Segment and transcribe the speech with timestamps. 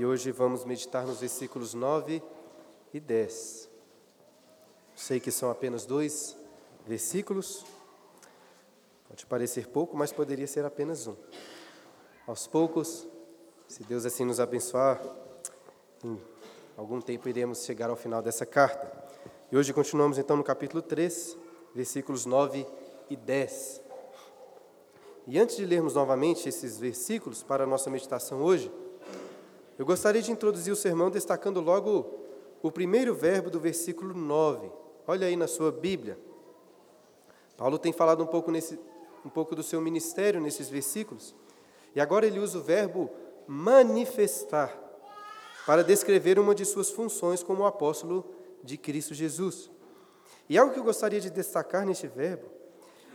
[0.00, 2.22] e hoje vamos meditar nos versículos 9
[2.94, 3.68] e 10.
[4.96, 6.34] Sei que são apenas dois
[6.86, 7.66] versículos,
[9.06, 11.14] pode parecer pouco, mas poderia ser apenas um.
[12.26, 13.06] Aos poucos,
[13.68, 15.02] se Deus assim nos abençoar,
[16.02, 16.18] em
[16.78, 18.90] algum tempo iremos chegar ao final dessa carta.
[19.52, 21.36] E hoje continuamos então no capítulo 3,
[21.74, 22.66] versículos 9
[23.10, 23.82] e 10.
[25.26, 28.72] E antes de lermos novamente esses versículos para a nossa meditação hoje,
[29.80, 32.20] eu gostaria de introduzir o sermão destacando logo
[32.60, 34.70] o primeiro verbo do versículo 9.
[35.06, 36.18] Olha aí na sua Bíblia.
[37.56, 38.78] Paulo tem falado um pouco, nesse,
[39.24, 41.34] um pouco do seu ministério nesses versículos.
[41.94, 43.08] E agora ele usa o verbo
[43.46, 44.78] manifestar
[45.64, 49.70] para descrever uma de suas funções como apóstolo de Cristo Jesus.
[50.46, 52.50] E algo que eu gostaria de destacar neste verbo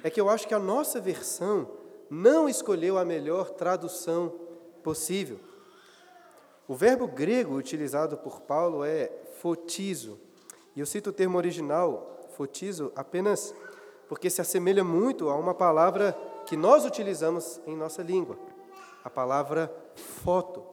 [0.04, 1.70] é que eu acho que a nossa versão
[2.10, 4.34] não escolheu a melhor tradução
[4.82, 5.40] possível.
[6.68, 10.20] O verbo grego utilizado por Paulo é fotizo.
[10.76, 13.54] E eu cito o termo original, fotizo, apenas
[14.10, 18.38] porque se assemelha muito a uma palavra que nós utilizamos em nossa língua,
[19.04, 20.64] a palavra foto.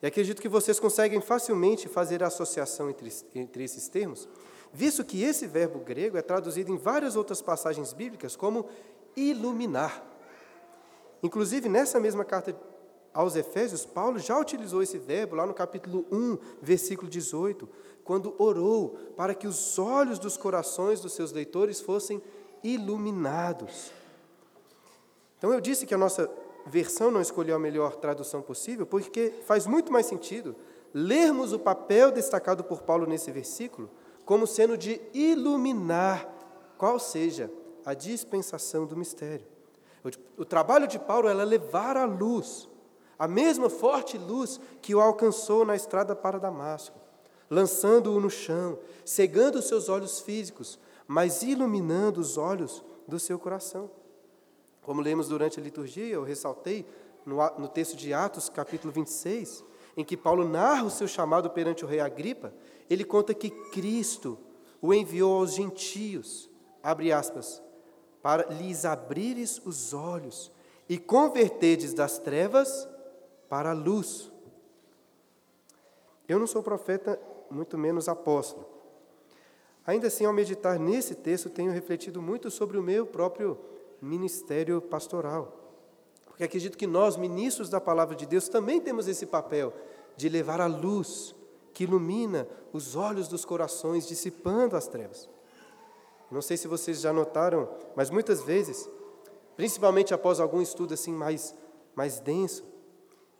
[0.00, 4.28] E acredito que vocês conseguem facilmente fazer a associação entre, entre esses termos,
[4.72, 8.66] visto que esse verbo grego é traduzido em várias outras passagens bíblicas como
[9.16, 10.04] iluminar.
[11.22, 12.54] Inclusive, nessa mesma carta
[13.16, 17.66] aos Efésios, Paulo já utilizou esse verbo lá no capítulo 1, versículo 18,
[18.04, 22.22] quando orou para que os olhos dos corações dos seus leitores fossem
[22.62, 23.90] iluminados.
[25.38, 26.30] Então eu disse que a nossa
[26.66, 30.54] versão não escolheu a melhor tradução possível, porque faz muito mais sentido
[30.92, 33.88] lermos o papel destacado por Paulo nesse versículo
[34.26, 36.28] como sendo de iluminar
[36.76, 37.50] qual seja
[37.82, 39.46] a dispensação do mistério.
[40.36, 42.68] O, trabalho de Paulo é levar a luz
[43.18, 46.98] a mesma forte luz que o alcançou na estrada para Damasco,
[47.48, 53.90] lançando-o no chão, cegando seus olhos físicos, mas iluminando os olhos do seu coração.
[54.82, 56.86] Como lemos durante a liturgia, eu ressaltei
[57.24, 59.64] no, no texto de Atos, capítulo 26,
[59.96, 62.52] em que Paulo narra o seu chamado perante o rei Agripa,
[62.88, 64.38] ele conta que Cristo
[64.80, 66.50] o enviou aos gentios,
[66.82, 67.62] abre aspas,
[68.22, 70.52] para lhes abrires os olhos
[70.88, 72.88] e convertedes das trevas
[73.48, 74.30] para a luz.
[76.28, 77.20] Eu não sou profeta,
[77.50, 78.66] muito menos apóstolo.
[79.86, 83.56] Ainda assim, ao meditar nesse texto, tenho refletido muito sobre o meu próprio
[84.02, 85.66] ministério pastoral.
[86.26, 89.72] Porque acredito que nós, ministros da palavra de Deus, também temos esse papel
[90.16, 91.34] de levar a luz
[91.72, 95.28] que ilumina os olhos dos corações, dissipando as trevas.
[96.30, 98.88] Não sei se vocês já notaram, mas muitas vezes,
[99.56, 101.54] principalmente após algum estudo assim mais,
[101.94, 102.64] mais denso,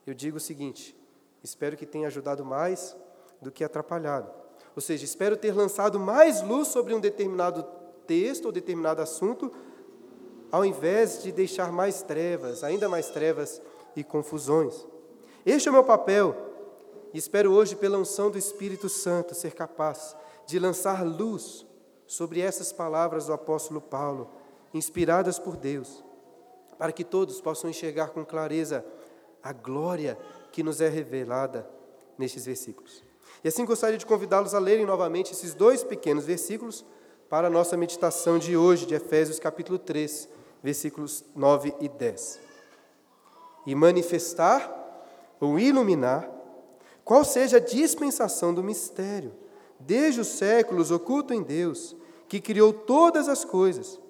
[0.07, 0.97] eu digo o seguinte:
[1.43, 2.97] espero que tenha ajudado mais
[3.41, 4.31] do que atrapalhado.
[4.75, 7.65] Ou seja, espero ter lançado mais luz sobre um determinado
[8.07, 9.51] texto ou determinado assunto,
[10.53, 13.61] ao invés de deixar mais trevas, ainda mais trevas
[13.97, 14.87] e confusões.
[15.45, 16.35] Este é o meu papel,
[17.13, 20.15] e espero hoje, pela unção do Espírito Santo, ser capaz
[20.47, 21.67] de lançar luz
[22.07, 24.31] sobre essas palavras do apóstolo Paulo,
[24.73, 26.05] inspiradas por Deus,
[26.79, 28.85] para que todos possam enxergar com clareza
[29.47, 30.19] a glória
[30.51, 31.69] que nos é revelada
[32.19, 33.05] nestes versículos.
[33.45, 36.85] E assim gostaria de convidá-los a lerem novamente esses dois pequenos versículos
[37.31, 40.29] para a nossa meditação de hoje, de Efésios capítulo 3,
[40.63, 42.41] versículos 9 e 10.
[43.67, 44.69] E manifestar
[45.39, 46.29] ou iluminar
[47.05, 49.33] qual seja a dispensação do mistério,
[49.79, 51.95] desde os séculos oculto em Deus,
[52.27, 54.01] que criou todas as coisas,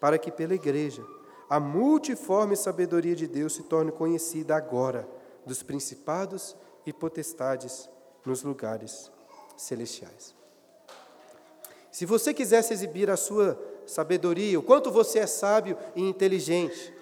[0.00, 1.04] para que pela igreja
[1.48, 5.08] a multiforme sabedoria de Deus se torne conhecida agora
[5.44, 7.88] dos principados e potestades
[8.24, 9.10] nos lugares
[9.56, 10.34] celestiais.
[11.90, 16.92] Se você quisesse exibir a sua sabedoria, o quanto você é sábio e inteligente,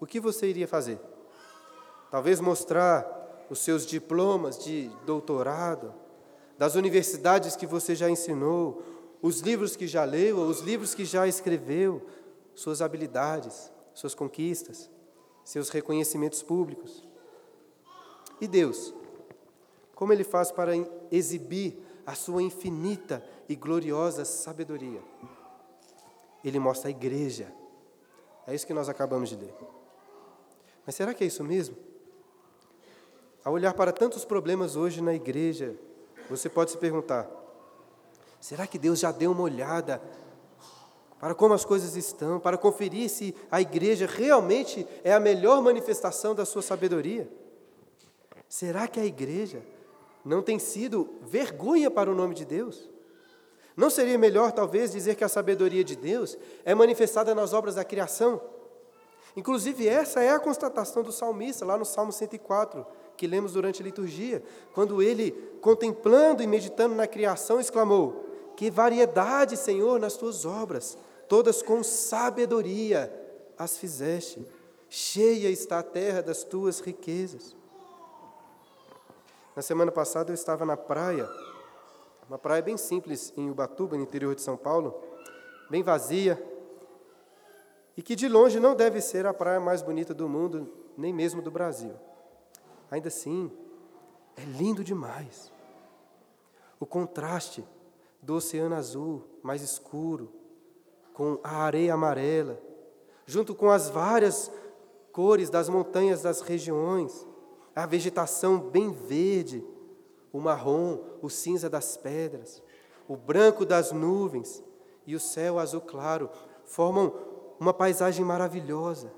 [0.00, 1.00] o que você iria fazer?
[2.10, 5.94] Talvez mostrar os seus diplomas de doutorado,
[6.58, 8.82] das universidades que você já ensinou,
[9.22, 12.02] os livros que já leu, os livros que já escreveu,
[12.54, 14.90] suas habilidades, suas conquistas,
[15.44, 17.06] seus reconhecimentos públicos.
[18.40, 18.94] E Deus,
[19.94, 20.72] como Ele faz para
[21.10, 25.02] exibir a sua infinita e gloriosa sabedoria?
[26.44, 27.52] Ele mostra a igreja.
[28.46, 29.54] É isso que nós acabamos de ler.
[30.86, 31.76] Mas será que é isso mesmo?
[33.44, 35.76] Ao olhar para tantos problemas hoje na igreja,
[36.28, 37.28] você pode se perguntar:
[38.40, 40.02] será que Deus já deu uma olhada
[41.20, 46.34] para como as coisas estão, para conferir se a igreja realmente é a melhor manifestação
[46.34, 47.30] da sua sabedoria.
[48.48, 49.62] Será que a igreja
[50.24, 52.88] não tem sido vergonha para o nome de Deus?
[53.76, 57.84] Não seria melhor, talvez, dizer que a sabedoria de Deus é manifestada nas obras da
[57.84, 58.40] criação?
[59.36, 62.84] Inclusive, essa é a constatação do salmista, lá no Salmo 104,
[63.16, 64.42] que lemos durante a liturgia,
[64.74, 68.24] quando ele, contemplando e meditando na criação, exclamou:
[68.56, 70.98] Que variedade, Senhor, nas tuas obras,
[71.30, 73.08] todas com sabedoria
[73.56, 74.44] as fizeste.
[74.88, 77.54] Cheia está a terra das tuas riquezas.
[79.54, 81.30] Na semana passada eu estava na praia,
[82.28, 85.00] uma praia bem simples em Ubatuba, no interior de São Paulo,
[85.70, 86.42] bem vazia,
[87.96, 90.68] e que de longe não deve ser a praia mais bonita do mundo,
[90.98, 91.94] nem mesmo do Brasil.
[92.90, 93.52] Ainda assim,
[94.36, 95.52] é lindo demais.
[96.80, 97.64] O contraste
[98.20, 100.39] do oceano azul, mais escuro,
[101.20, 102.58] com a areia amarela,
[103.26, 104.50] junto com as várias
[105.12, 107.26] cores das montanhas das regiões,
[107.76, 109.62] a vegetação bem verde,
[110.32, 112.62] o marrom, o cinza das pedras,
[113.06, 114.64] o branco das nuvens
[115.06, 116.30] e o céu azul claro
[116.64, 117.12] formam
[117.60, 119.12] uma paisagem maravilhosa,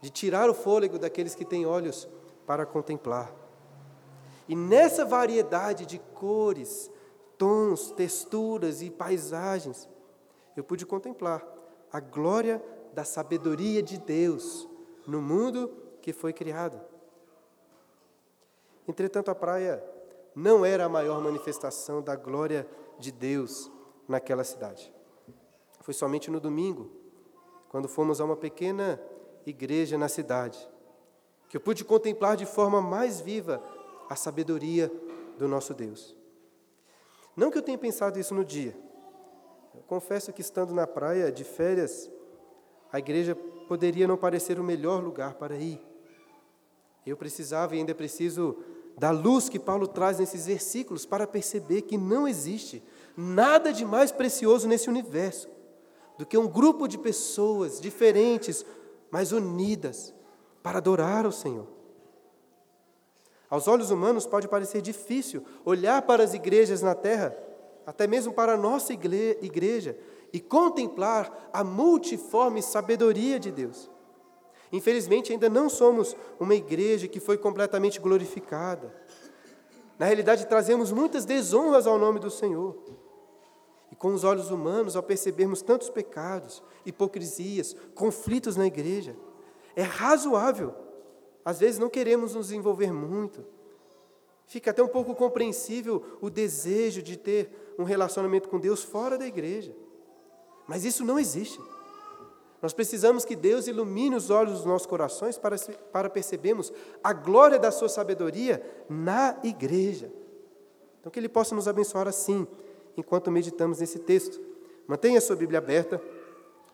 [0.00, 2.08] de tirar o fôlego daqueles que têm olhos
[2.44, 3.32] para contemplar.
[4.48, 6.90] E nessa variedade de cores,
[7.38, 9.88] tons, texturas e paisagens,
[10.58, 11.46] eu pude contemplar
[11.92, 12.60] a glória
[12.92, 14.68] da sabedoria de Deus
[15.06, 15.70] no mundo
[16.02, 16.80] que foi criado.
[18.88, 19.80] Entretanto, a praia
[20.34, 22.66] não era a maior manifestação da glória
[22.98, 23.70] de Deus
[24.08, 24.92] naquela cidade.
[25.80, 26.90] Foi somente no domingo,
[27.68, 29.00] quando fomos a uma pequena
[29.46, 30.68] igreja na cidade,
[31.48, 33.62] que eu pude contemplar de forma mais viva
[34.10, 34.90] a sabedoria
[35.38, 36.16] do nosso Deus.
[37.36, 38.87] Não que eu tenha pensado isso no dia.
[39.88, 42.10] Confesso que estando na praia de férias,
[42.92, 45.80] a igreja poderia não parecer o melhor lugar para ir.
[47.06, 48.58] Eu precisava e ainda preciso
[48.98, 52.82] da luz que Paulo traz nesses versículos para perceber que não existe
[53.16, 55.48] nada de mais precioso nesse universo
[56.18, 58.66] do que um grupo de pessoas diferentes,
[59.10, 60.12] mas unidas,
[60.62, 61.66] para adorar o Senhor.
[63.48, 67.34] Aos olhos humanos pode parecer difícil olhar para as igrejas na terra,
[67.88, 69.96] até mesmo para a nossa igreja,
[70.30, 73.90] e contemplar a multiforme sabedoria de Deus.
[74.70, 78.94] Infelizmente, ainda não somos uma igreja que foi completamente glorificada.
[79.98, 82.76] Na realidade, trazemos muitas desonras ao nome do Senhor.
[83.90, 89.16] E com os olhos humanos, ao percebermos tantos pecados, hipocrisias, conflitos na igreja,
[89.74, 90.74] é razoável.
[91.42, 93.42] Às vezes não queremos nos envolver muito.
[94.44, 99.26] Fica até um pouco compreensível o desejo de ter um relacionamento com Deus fora da
[99.26, 99.74] igreja.
[100.66, 101.60] Mas isso não existe.
[102.60, 105.56] Nós precisamos que Deus ilumine os olhos dos nossos corações para,
[105.92, 106.72] para percebermos
[107.02, 110.12] a glória da Sua sabedoria na igreja.
[110.98, 112.46] Então, que Ele possa nos abençoar assim,
[112.96, 114.40] enquanto meditamos nesse texto.
[114.88, 116.02] Mantenha a sua Bíblia aberta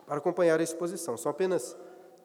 [0.07, 1.15] para acompanhar a exposição.
[1.15, 1.77] São apenas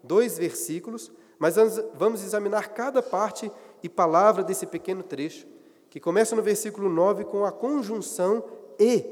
[0.03, 1.57] dois versículos, mas
[1.95, 5.47] vamos examinar cada parte e palavra desse pequeno trecho,
[5.91, 8.43] que começa no versículo 9 com a conjunção
[8.81, 9.05] e.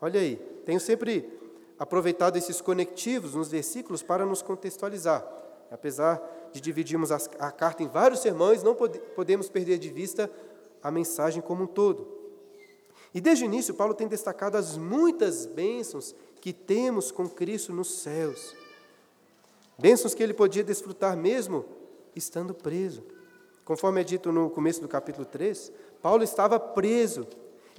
[0.00, 1.38] Olha aí, tenho sempre
[1.78, 5.24] aproveitado esses conectivos nos versículos para nos contextualizar.
[5.70, 6.20] Apesar
[6.52, 10.30] de dividirmos a carta em vários sermões, não podemos perder de vista
[10.82, 12.08] a mensagem como um todo.
[13.14, 18.00] E desde o início, Paulo tem destacado as muitas bênçãos que temos com Cristo nos
[18.00, 18.54] céus.
[19.78, 21.64] Bênçãos que ele podia desfrutar mesmo
[22.14, 23.02] estando preso.
[23.64, 25.72] Conforme é dito no começo do capítulo 3,
[26.02, 27.26] Paulo estava preso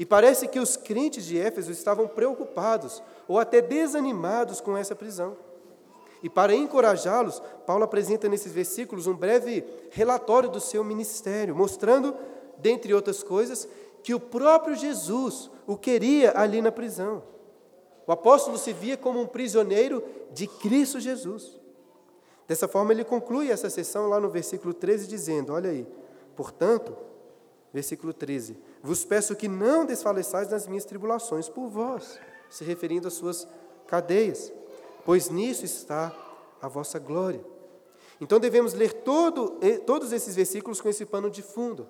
[0.02, 5.38] e parece que os crentes de Éfeso estavam preocupados ou até desanimados com essa prisão.
[6.24, 12.16] E para encorajá-los, Paulo apresenta nesses versículos um breve relatório do seu ministério, mostrando,
[12.58, 13.68] dentre outras coisas,
[14.02, 17.22] que o próprio Jesus o queria ali na prisão.
[18.08, 21.60] O apóstolo se via como um prisioneiro de Cristo Jesus.
[22.48, 25.88] Dessa forma, ele conclui essa sessão lá no versículo 13, dizendo: Olha aí,
[26.36, 26.98] portanto,
[27.72, 32.20] versículo 13: Vos peço que não desfaleçais nas minhas tribulações por vós,
[32.50, 33.48] se referindo às suas
[33.86, 34.52] cadeias,
[35.06, 36.12] pois nisso está
[36.62, 37.44] a vossa glória.
[38.20, 41.88] Então devemos ler todo, todos esses versículos com esse pano de fundo,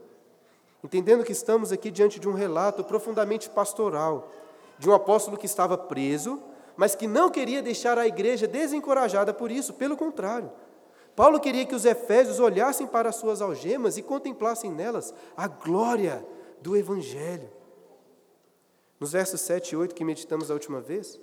[0.83, 4.31] entendendo que estamos aqui diante de um relato profundamente pastoral,
[4.77, 6.41] de um apóstolo que estava preso,
[6.75, 10.51] mas que não queria deixar a igreja desencorajada por isso, pelo contrário.
[11.15, 16.25] Paulo queria que os efésios olhassem para as suas algemas e contemplassem nelas a glória
[16.61, 17.49] do Evangelho.
[18.99, 21.19] Nos versos 7 e 8 que meditamos a última vez,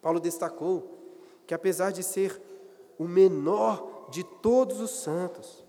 [0.00, 0.98] Paulo destacou
[1.46, 2.40] que, apesar de ser
[2.98, 5.64] o menor de todos os santos,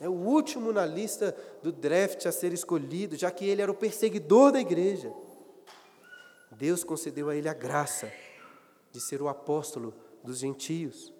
[0.00, 3.76] É o último na lista do draft a ser escolhido, já que ele era o
[3.76, 5.12] perseguidor da igreja.
[6.50, 8.12] Deus concedeu a ele a graça
[8.92, 11.12] de ser o apóstolo dos gentios,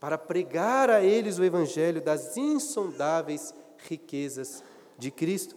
[0.00, 3.54] para pregar a eles o evangelho das insondáveis
[3.88, 4.62] riquezas
[4.98, 5.56] de Cristo.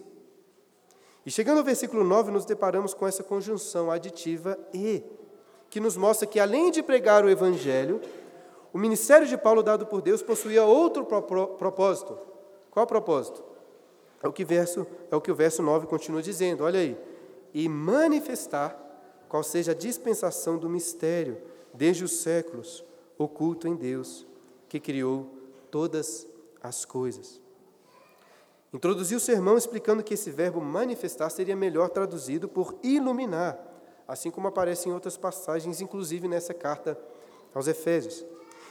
[1.28, 5.04] E chegando ao versículo 9, nos deparamos com essa conjunção aditiva e,
[5.68, 8.00] que nos mostra que além de pregar o evangelho,
[8.72, 12.18] o ministério de Paulo dado por Deus possuía outro propósito.
[12.70, 13.44] Qual propósito?
[14.22, 16.64] É o que verso, é o que o verso 9 continua dizendo.
[16.64, 16.96] Olha aí.
[17.52, 18.74] E manifestar
[19.28, 21.36] qual seja a dispensação do mistério
[21.74, 22.82] desde os séculos
[23.18, 24.26] oculto em Deus,
[24.66, 25.28] que criou
[25.70, 26.26] todas
[26.62, 27.38] as coisas.
[28.72, 33.58] Introduziu o sermão explicando que esse verbo manifestar seria melhor traduzido por iluminar,
[34.06, 36.98] assim como aparece em outras passagens, inclusive nessa carta
[37.54, 38.24] aos Efésios.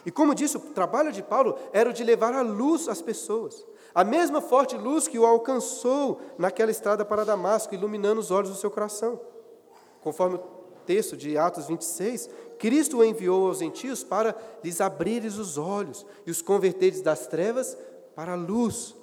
[0.05, 3.65] E como disse, o trabalho de Paulo era o de levar a luz às pessoas,
[3.93, 8.55] a mesma forte luz que o alcançou naquela estrada para Damasco, iluminando os olhos do
[8.55, 9.19] seu coração.
[10.01, 10.43] Conforme o
[10.85, 16.31] texto de Atos 26, Cristo o enviou aos gentios para lhes abrires os olhos e
[16.31, 17.75] os converteres das trevas
[18.15, 18.95] para a luz.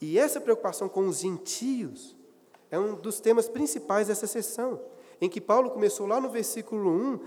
[0.00, 2.16] E essa preocupação com os gentios
[2.70, 4.80] é um dos temas principais dessa sessão,
[5.20, 7.20] em que Paulo começou lá no versículo 1,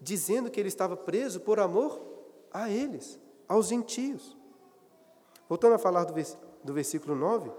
[0.00, 2.00] dizendo que ele estava preso por amor
[2.52, 4.36] a eles, aos gentios.
[5.48, 6.14] Voltando a falar do,
[6.64, 7.50] do versículo 9,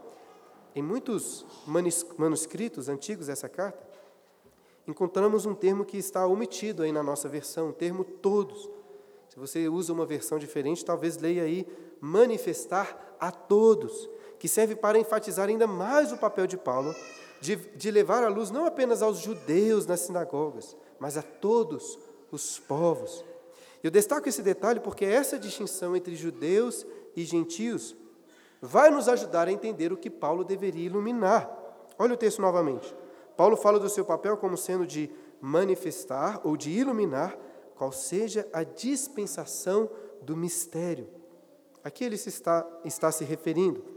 [0.76, 1.46] em muitos
[2.18, 3.86] manuscritos antigos dessa carta,
[4.88, 8.70] encontramos um termo que está omitido aí na nossa versão, o termo todos.
[9.30, 11.68] Se você usa uma versão diferente, talvez leia aí
[12.00, 14.10] manifestar a todos
[14.44, 16.94] que serve para enfatizar ainda mais o papel de Paulo
[17.40, 21.98] de, de levar a luz não apenas aos judeus nas sinagogas, mas a todos
[22.30, 23.24] os povos.
[23.82, 26.86] Eu destaco esse detalhe porque essa distinção entre judeus
[27.16, 27.96] e gentios
[28.62, 31.50] vai nos ajudar a entender o que Paulo deveria iluminar.
[31.98, 32.94] Olha o texto novamente.
[33.38, 35.10] Paulo fala do seu papel como sendo de
[35.40, 37.38] manifestar ou de iluminar
[37.76, 39.90] qual seja a dispensação
[40.22, 41.08] do mistério.
[41.82, 43.93] Aqui ele se está, está se referindo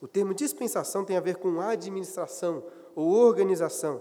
[0.00, 2.62] o termo dispensação tem a ver com administração
[2.94, 4.00] ou organização.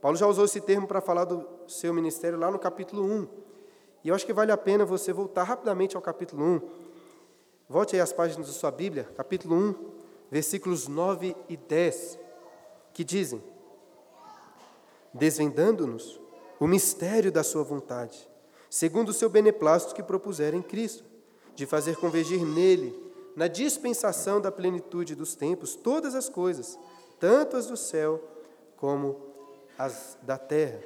[0.00, 3.28] Paulo já usou esse termo para falar do seu ministério lá no capítulo 1.
[4.04, 6.60] E eu acho que vale a pena você voltar rapidamente ao capítulo 1.
[7.68, 9.74] Volte aí às páginas da sua Bíblia, capítulo 1,
[10.30, 12.18] versículos 9 e 10,
[12.92, 13.42] que dizem:
[15.12, 16.20] Desvendando-nos
[16.58, 18.28] o mistério da Sua vontade,
[18.68, 21.04] segundo o seu beneplácito que propuseram em Cristo,
[21.54, 26.78] de fazer convergir nele na dispensação da plenitude dos tempos, todas as coisas,
[27.18, 28.22] tanto as do céu
[28.76, 29.20] como
[29.78, 30.80] as da terra.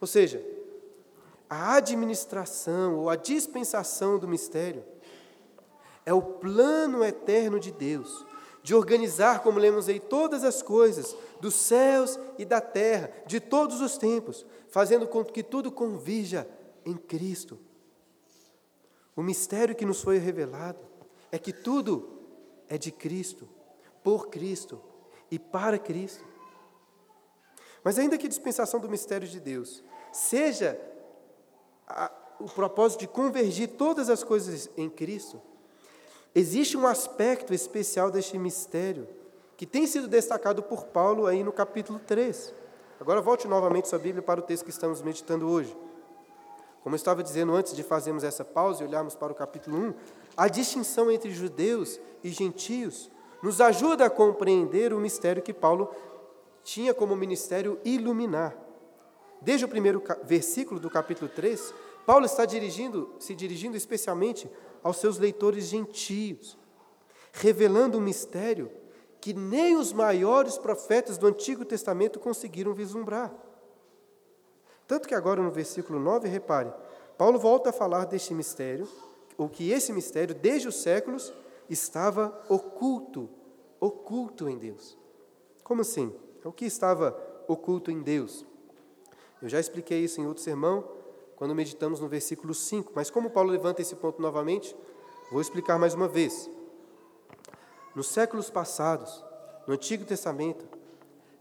[0.00, 0.44] Ou seja,
[1.48, 4.84] a administração ou a dispensação do mistério
[6.06, 8.24] é o plano eterno de Deus
[8.62, 13.80] de organizar, como lemos aí, todas as coisas dos céus e da terra, de todos
[13.80, 16.46] os tempos, fazendo com que tudo convija
[16.84, 17.58] em Cristo.
[19.16, 20.89] O mistério que nos foi revelado
[21.32, 22.20] é que tudo
[22.68, 23.48] é de Cristo,
[24.02, 24.80] por Cristo
[25.30, 26.24] e para Cristo.
[27.82, 29.82] Mas ainda que a dispensação do mistério de Deus
[30.12, 30.80] seja
[31.86, 35.40] a, o propósito de convergir todas as coisas em Cristo,
[36.34, 39.08] existe um aspecto especial deste mistério
[39.56, 42.54] que tem sido destacado por Paulo aí no capítulo 3.
[42.98, 45.76] Agora volte novamente sua Bíblia para o texto que estamos meditando hoje.
[46.82, 49.94] Como eu estava dizendo antes de fazermos essa pausa e olharmos para o capítulo 1,
[50.36, 53.10] a distinção entre judeus e gentios
[53.42, 55.90] nos ajuda a compreender o mistério que Paulo
[56.62, 58.56] tinha como ministério iluminar.
[59.40, 64.50] Desde o primeiro versículo do capítulo 3, Paulo está dirigindo, se dirigindo especialmente
[64.82, 66.58] aos seus leitores gentios,
[67.32, 68.70] revelando um mistério
[69.20, 73.32] que nem os maiores profetas do Antigo Testamento conseguiram vislumbrar.
[74.86, 76.72] Tanto que agora no versículo 9, repare,
[77.16, 78.88] Paulo volta a falar deste mistério
[79.40, 81.32] ou que esse mistério, desde os séculos,
[81.66, 83.26] estava oculto,
[83.80, 84.98] oculto em Deus.
[85.64, 86.14] Como assim?
[86.44, 87.18] O que estava
[87.48, 88.44] oculto em Deus?
[89.40, 90.86] Eu já expliquei isso em outro sermão,
[91.36, 94.76] quando meditamos no versículo 5, mas como Paulo levanta esse ponto novamente,
[95.32, 96.50] vou explicar mais uma vez.
[97.94, 99.24] Nos séculos passados,
[99.66, 100.68] no Antigo Testamento,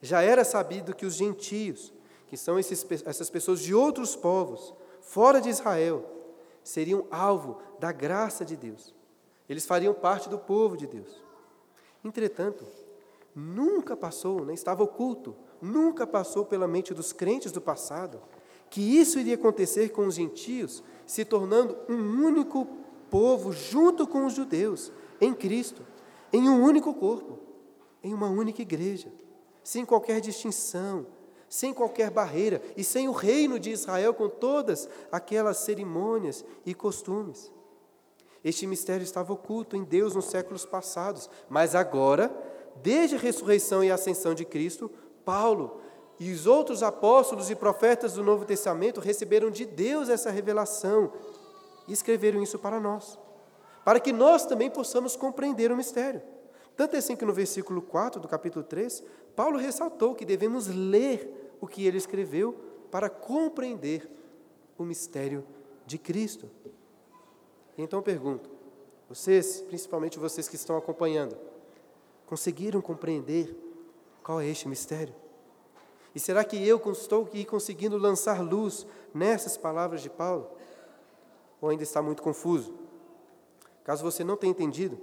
[0.01, 1.93] já era sabido que os gentios,
[2.27, 6.09] que são esses, essas pessoas de outros povos, fora de Israel,
[6.63, 8.93] seriam alvo da graça de Deus.
[9.47, 11.21] Eles fariam parte do povo de Deus.
[12.03, 12.65] Entretanto,
[13.35, 18.21] nunca passou, nem estava oculto, nunca passou pela mente dos crentes do passado
[18.69, 22.67] que isso iria acontecer com os gentios, se tornando um único
[23.09, 25.81] povo junto com os judeus, em Cristo,
[26.31, 27.39] em um único corpo,
[28.03, 29.11] em uma única igreja,
[29.63, 31.07] sem qualquer distinção,
[31.49, 37.51] sem qualquer barreira e sem o reino de Israel com todas aquelas cerimônias e costumes.
[38.43, 42.31] Este mistério estava oculto em Deus nos séculos passados, mas agora,
[42.81, 44.89] desde a ressurreição e a ascensão de Cristo,
[45.25, 45.81] Paulo
[46.19, 51.11] e os outros apóstolos e profetas do Novo Testamento receberam de Deus essa revelação
[51.87, 53.17] e escreveram isso para nós,
[53.85, 56.21] para que nós também possamos compreender o mistério.
[56.75, 59.03] Tanto é assim que no versículo 4 do capítulo 3,
[59.35, 62.53] Paulo ressaltou que devemos ler o que ele escreveu
[62.89, 64.09] para compreender
[64.77, 65.45] o mistério
[65.85, 66.49] de Cristo.
[67.81, 68.49] Então pergunto,
[69.07, 71.37] vocês, principalmente vocês que estão acompanhando,
[72.25, 73.55] conseguiram compreender
[74.21, 75.15] qual é este mistério?
[76.13, 80.49] E será que eu estou aqui conseguindo lançar luz nessas palavras de Paulo?
[81.61, 82.73] Ou ainda está muito confuso?
[83.85, 84.99] Caso você não tenha entendido,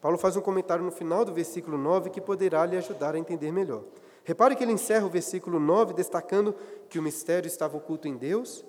[0.00, 3.52] Paulo faz um comentário no final do versículo 9 que poderá lhe ajudar a entender
[3.52, 3.84] melhor.
[4.24, 6.52] Repare que ele encerra o versículo 9 destacando
[6.88, 8.64] que o mistério estava oculto em Deus,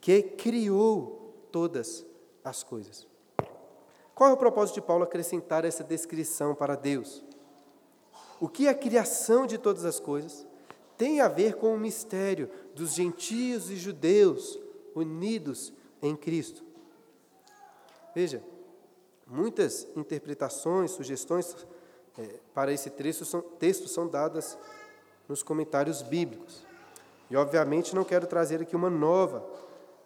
[0.00, 2.06] que criou todas
[2.44, 3.06] as coisas.
[4.14, 7.24] Qual é o propósito de Paulo acrescentar essa descrição para Deus?
[8.38, 10.46] O que a criação de todas as coisas
[10.96, 14.58] tem a ver com o mistério dos gentios e judeus
[14.94, 16.62] unidos em Cristo?
[18.14, 18.42] Veja,
[19.26, 21.66] muitas interpretações, sugestões
[22.16, 24.56] é, para esse texto são, texto são dadas
[25.28, 26.64] nos comentários bíblicos.
[27.28, 29.44] E, obviamente, não quero trazer aqui uma nova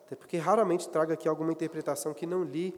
[0.08, 2.74] até porque raramente trago aqui alguma interpretação que não li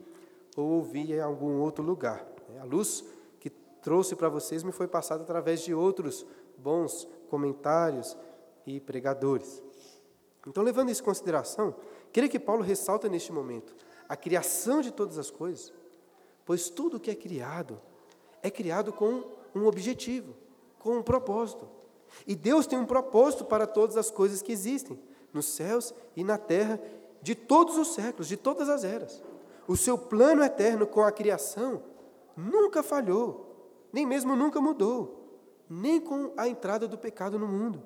[0.57, 2.27] ou ouvi em algum outro lugar.
[2.61, 3.05] A luz
[3.39, 6.27] que trouxe para vocês me foi passada através de outros
[6.59, 8.19] bons comentários
[8.67, 9.63] e pregadores.
[10.45, 11.77] Então, levando isso em consideração,
[12.13, 13.77] creio que Paulo ressalta neste momento
[14.09, 15.73] a criação de todas as coisas,
[16.45, 17.81] pois tudo que é criado
[18.43, 19.23] é criado com
[19.55, 20.35] um objetivo,
[20.81, 21.69] com um propósito.
[22.27, 24.99] E Deus tem um propósito para todas as coisas que existem,
[25.33, 26.81] nos céus e na terra
[27.23, 29.23] de todos os séculos, de todas as eras.
[29.67, 31.83] O seu plano eterno com a criação
[32.37, 37.83] nunca falhou, nem mesmo nunca mudou, nem com a entrada do pecado no mundo.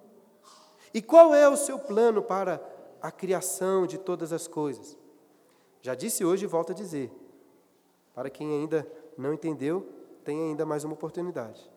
[0.92, 2.62] E qual é o seu plano para
[3.03, 4.97] a criação de todas as coisas?
[5.83, 7.12] Já disse hoje e volto a dizer.
[8.14, 9.87] Para quem ainda não entendeu,
[10.25, 11.68] tem ainda mais uma oportunidade.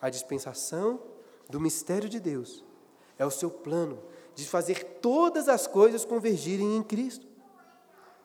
[0.00, 1.00] A dispensação
[1.48, 2.64] do mistério de Deus
[3.18, 3.98] é o seu plano
[4.40, 7.26] de fazer todas as coisas convergirem em Cristo.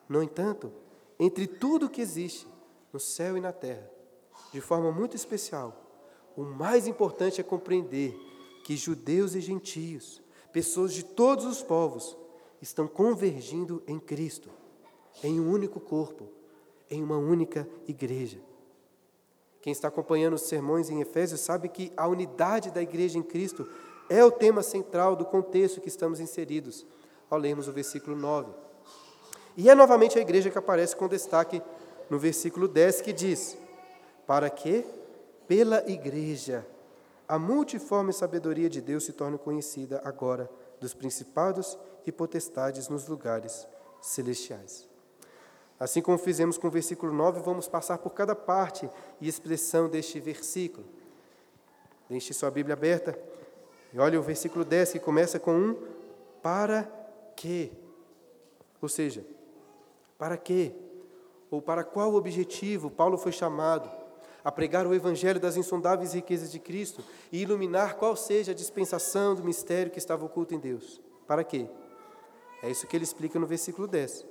[0.08, 0.72] No entanto,
[1.20, 2.48] entre tudo que existe
[2.94, 3.90] no céu e na terra,
[4.54, 5.76] de forma muito especial,
[6.36, 8.18] o mais importante é compreender
[8.64, 10.22] que judeus e gentios,
[10.54, 12.18] pessoas de todos os povos,
[12.62, 14.50] estão convergindo em Cristo,
[15.22, 16.30] em um único corpo,
[16.90, 18.40] em uma única igreja.
[19.62, 23.68] Quem está acompanhando os sermões em Efésios sabe que a unidade da igreja em Cristo
[24.10, 26.86] é o tema central do contexto que estamos inseridos
[27.30, 28.52] ao lermos o versículo 9.
[29.58, 31.62] E é novamente a igreja que aparece com destaque
[32.10, 33.58] no versículo 10 que diz:
[34.28, 34.86] Para que,
[35.48, 36.66] pela igreja,
[37.28, 43.68] a multiforme sabedoria de Deus se torne conhecida agora dos principados e potestades nos lugares
[44.02, 44.88] celestiais.
[45.80, 48.90] Assim como fizemos com o versículo 9, vamos passar por cada parte
[49.20, 50.86] e expressão deste versículo.
[52.08, 53.18] Deixe sua Bíblia aberta
[53.96, 55.78] e olha o versículo 10 que começa com um
[56.44, 56.84] para
[57.34, 57.72] quê?
[58.82, 59.26] Ou seja,
[60.18, 60.74] para quê?
[61.50, 63.90] Ou para qual objetivo Paulo foi chamado
[64.44, 69.34] a pregar o evangelho das insondáveis riquezas de Cristo e iluminar qual seja a dispensação
[69.34, 71.00] do mistério que estava oculto em Deus?
[71.26, 71.70] Para quê?
[72.62, 74.26] É isso que ele explica no versículo 10,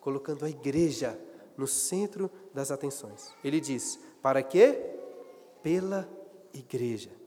[0.00, 1.16] colocando a igreja
[1.56, 3.32] no centro das atenções.
[3.44, 4.76] Ele diz: para quê?
[5.62, 6.08] Pela
[6.52, 7.21] igreja.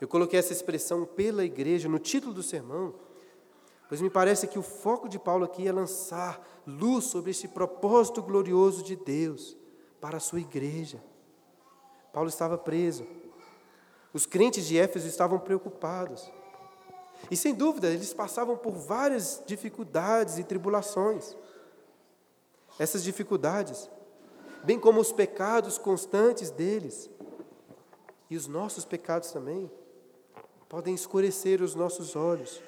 [0.00, 2.94] Eu coloquei essa expressão pela igreja no título do sermão,
[3.88, 8.22] pois me parece que o foco de Paulo aqui é lançar luz sobre esse propósito
[8.22, 9.56] glorioso de Deus
[10.00, 11.02] para a sua igreja.
[12.12, 13.06] Paulo estava preso.
[14.12, 16.32] Os crentes de Éfeso estavam preocupados.
[17.30, 21.36] E sem dúvida, eles passavam por várias dificuldades e tribulações.
[22.78, 23.90] Essas dificuldades,
[24.64, 27.10] bem como os pecados constantes deles,
[28.30, 29.70] e os nossos pecados também,
[30.70, 32.62] podem escurecer os nossos olhos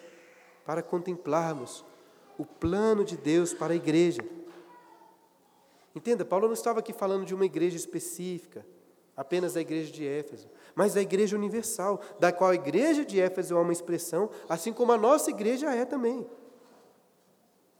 [0.66, 1.84] para contemplarmos
[2.36, 4.22] o plano de Deus para a igreja.
[5.94, 8.66] Entenda, Paulo não estava aqui falando de uma igreja específica,
[9.16, 13.54] apenas da igreja de Éfeso, mas da igreja universal, da qual a igreja de Éfeso
[13.54, 16.26] é uma expressão, assim como a nossa igreja é também.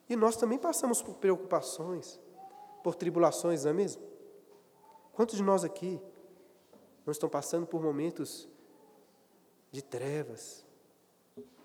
[0.09, 2.21] E nós também passamos por preocupações,
[2.85, 4.03] por tribulações, não é mesmo?
[5.15, 6.01] Quantos de nós aqui
[7.05, 8.49] não estão passando por momentos
[9.73, 10.65] de trevas?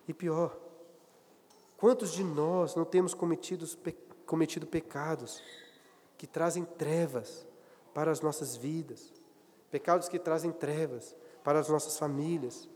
[0.08, 0.58] E pior,
[1.78, 3.68] quantos de nós não temos cometido,
[4.26, 5.44] cometido pecados
[6.18, 7.46] que trazem trevas
[7.94, 9.14] para as nossas vidas?
[9.70, 12.70] Pecados que trazem trevas para as nossas famílias,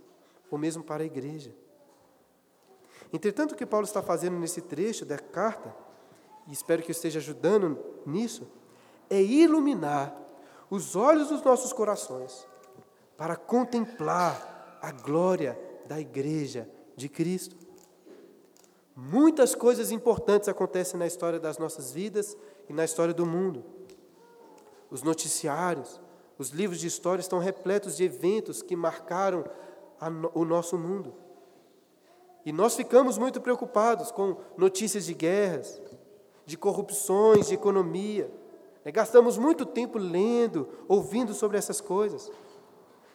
[0.50, 1.56] ou mesmo para a igreja.
[3.14, 5.74] Entretanto, o que Paulo está fazendo nesse trecho da carta,
[6.48, 8.48] e espero que esteja ajudando nisso,
[9.10, 10.18] é iluminar
[10.70, 12.48] os olhos dos nossos corações
[13.18, 14.51] para contemplar
[14.82, 17.56] a glória da igreja de Cristo.
[18.96, 22.36] Muitas coisas importantes acontecem na história das nossas vidas
[22.68, 23.64] e na história do mundo.
[24.90, 26.02] Os noticiários,
[26.38, 29.46] os livros de história estão repletos de eventos que marcaram
[30.34, 31.14] o nosso mundo.
[32.46, 35.82] E nós ficamos muito preocupados com notícias de guerras,
[36.46, 38.32] de corrupções, de economia.
[38.84, 42.32] Né, gastamos muito tempo lendo, ouvindo sobre essas coisas.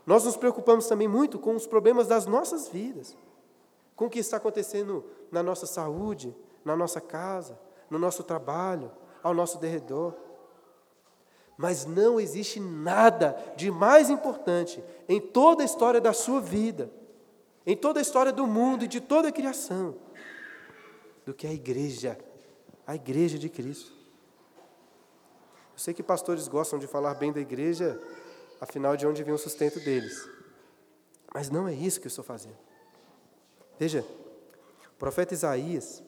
[0.07, 3.17] Nós nos preocupamos também muito com os problemas das nossas vidas,
[3.95, 7.59] com o que está acontecendo na nossa saúde, na nossa casa,
[7.91, 8.91] no nosso trabalho,
[9.23, 10.15] ao nosso derredor.
[11.59, 16.91] Mas não existe nada de mais importante em toda a história da sua vida
[17.67, 19.97] em toda a história do mundo e de toda a criação,
[21.25, 22.17] do que a igreja,
[22.87, 23.93] a igreja de Cristo.
[25.73, 28.01] Eu sei que pastores gostam de falar bem da igreja,
[28.61, 30.29] afinal de onde vem o sustento deles.
[31.33, 32.57] Mas não é isso que eu estou fazendo.
[33.79, 34.05] Veja,
[34.91, 36.03] o profeta Isaías,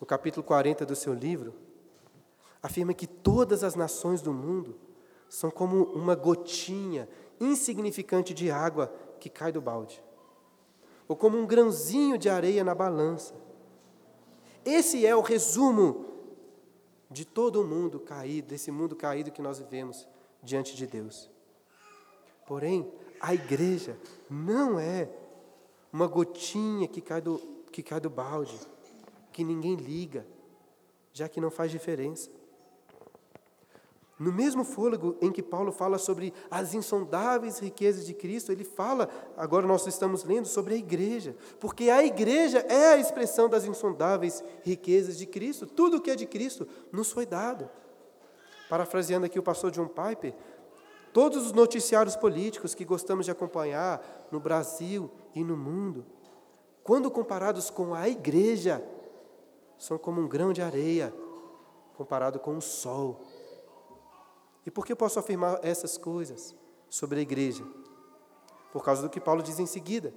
[0.00, 1.54] no capítulo 40 do seu livro,
[2.62, 4.78] afirma que todas as nações do mundo
[5.28, 7.08] são como uma gotinha
[7.40, 10.02] insignificante de água que cai do balde
[11.10, 13.34] ou como um grãozinho de areia na balança.
[14.64, 16.04] Esse é o resumo
[17.10, 20.06] de todo o mundo caído, desse mundo caído que nós vivemos
[20.40, 21.28] diante de Deus.
[22.50, 22.84] Porém,
[23.20, 23.96] a igreja
[24.28, 25.08] não é
[25.92, 27.38] uma gotinha que cai do,
[27.70, 28.58] que cai do balde,
[29.30, 30.26] que ninguém liga,
[31.12, 32.28] já que não faz diferença.
[34.18, 39.08] No mesmo fôlego em que Paulo fala sobre as insondáveis riquezas de Cristo, ele fala,
[39.36, 44.42] agora nós estamos lendo, sobre a igreja, porque a igreja é a expressão das insondáveis
[44.64, 45.68] riquezas de Cristo.
[45.68, 47.70] Tudo o que é de Cristo nos foi dado.
[48.68, 50.32] Parafraseando aqui o pastor John Piper,
[51.12, 56.04] todos os noticiários políticos que gostamos de acompanhar no Brasil e no mundo,
[56.82, 58.82] quando comparados com a igreja,
[59.78, 61.12] são como um grão de areia
[61.96, 63.20] comparado com o sol
[64.64, 66.54] e por que eu posso afirmar essas coisas
[66.88, 67.64] sobre a igreja?
[68.72, 70.12] Por causa do que Paulo diz em seguida: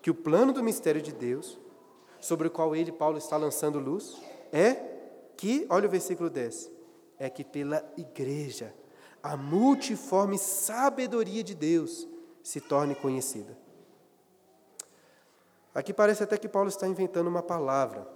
[0.00, 1.58] que o plano do mistério de Deus,
[2.20, 4.20] sobre o qual ele, Paulo, está lançando luz,
[4.52, 4.74] é
[5.36, 6.70] que, olha o versículo 10,
[7.18, 8.74] é que pela igreja
[9.26, 12.06] a multiforme sabedoria de Deus
[12.44, 13.58] se torne conhecida.
[15.74, 18.06] Aqui parece até que Paulo está inventando uma palavra,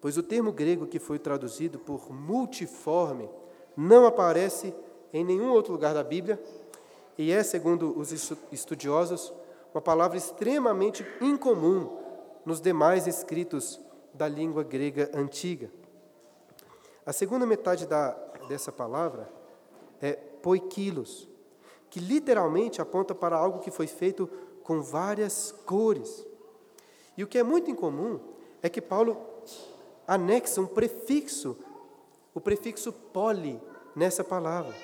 [0.00, 3.28] pois o termo grego que foi traduzido por multiforme
[3.76, 4.74] não aparece
[5.12, 6.42] em nenhum outro lugar da Bíblia
[7.18, 8.10] e é, segundo os
[8.50, 9.34] estudiosos,
[9.74, 11.98] uma palavra extremamente incomum
[12.46, 13.78] nos demais escritos
[14.14, 15.70] da língua grega antiga.
[17.04, 18.12] A segunda metade da,
[18.48, 19.28] dessa palavra
[20.00, 21.28] é poikilos,
[21.88, 24.28] que literalmente aponta para algo que foi feito
[24.62, 26.26] com várias cores.
[27.16, 28.20] E o que é muito incomum
[28.62, 29.16] é que Paulo
[30.06, 31.56] anexa um prefixo,
[32.34, 33.60] o prefixo poli,
[33.94, 34.74] nessa palavra.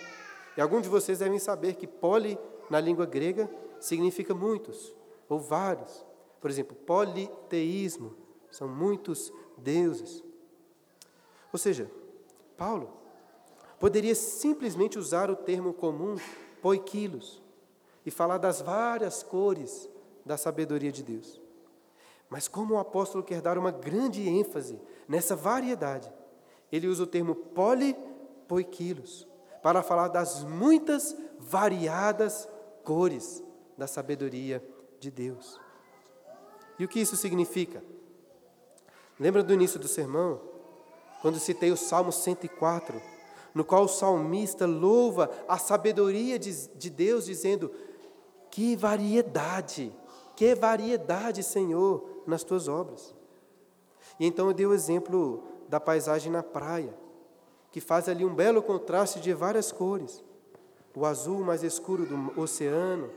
[0.57, 2.39] E alguns de vocês devem saber que poli,
[2.69, 4.95] na língua grega, significa muitos,
[5.29, 6.05] ou vários.
[6.41, 8.15] Por exemplo, politeísmo,
[8.51, 10.25] são muitos deuses.
[11.53, 11.91] Ou seja,
[12.57, 12.91] Paulo
[13.79, 16.17] poderia simplesmente usar o termo comum
[16.63, 17.43] poiquilos
[18.05, 19.89] e falar das várias cores
[20.25, 21.41] da sabedoria de Deus.
[22.29, 26.13] Mas como o apóstolo quer dar uma grande ênfase nessa variedade,
[26.73, 29.27] ele usa o termo polipoiquilos,
[29.63, 32.49] para falar das muitas variadas
[32.85, 33.43] cores
[33.77, 34.63] da sabedoria
[35.01, 35.61] de Deus.
[36.79, 37.83] E o que isso significa?
[39.19, 40.41] Lembra do início do sermão?
[41.21, 43.01] Quando citei o Salmo 104,
[43.57, 47.73] no qual o salmista louva a sabedoria de, de Deus, dizendo:
[48.51, 49.91] Que variedade,
[50.37, 53.15] que variedade, Senhor, nas tuas obras.
[54.21, 56.95] E então eu dei o exemplo da paisagem na praia
[57.73, 60.23] que faz ali um belo contraste de várias cores.
[60.95, 63.09] O azul mais escuro do oceano,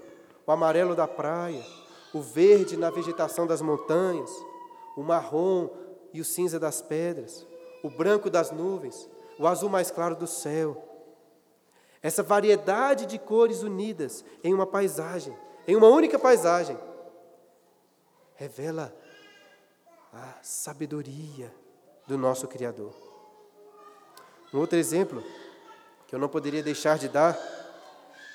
[0.47, 1.65] o amarelo da praia,
[2.13, 4.31] o verde na vegetação das montanhas,
[4.95, 5.69] o marrom
[6.13, 7.45] e o cinza das pedras,
[7.83, 10.85] o branco das nuvens, o azul mais claro do céu.
[12.01, 15.35] essa variedade de cores unidas em uma paisagem,
[15.67, 16.77] em uma única paisagem,
[18.35, 18.95] revela
[20.13, 21.53] a sabedoria
[22.07, 22.93] do nosso Criador.
[24.53, 25.21] Um outro exemplo
[26.07, 27.37] que eu não poderia deixar de dar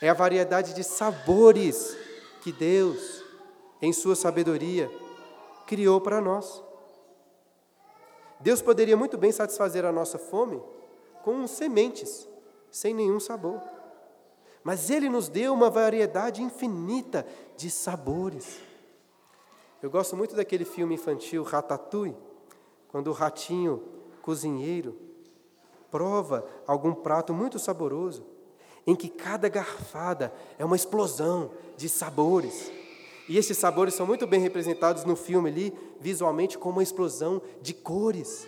[0.02, 1.96] é a variedade de sabores
[2.42, 3.24] que Deus,
[3.80, 4.90] em Sua sabedoria,
[5.66, 6.62] criou para nós.
[8.40, 10.62] Deus poderia muito bem satisfazer a nossa fome
[11.24, 12.28] com sementes,
[12.70, 13.62] sem nenhum sabor.
[14.62, 18.60] Mas Ele nos deu uma variedade infinita de sabores.
[19.82, 22.16] Eu gosto muito daquele filme infantil Ratatouille,
[22.88, 23.82] quando o ratinho
[24.20, 24.96] cozinheiro
[25.90, 28.26] prova algum prato muito saboroso,
[28.86, 32.70] em que cada garfada é uma explosão de sabores.
[33.26, 37.72] E esses sabores são muito bem representados no filme ali, visualmente, como uma explosão de
[37.72, 38.46] cores.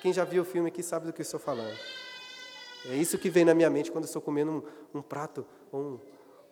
[0.00, 1.76] Quem já viu o filme aqui sabe do que estou falando.
[2.84, 4.52] É isso que vem na minha mente quando estou comendo
[4.94, 5.80] um, um prato ou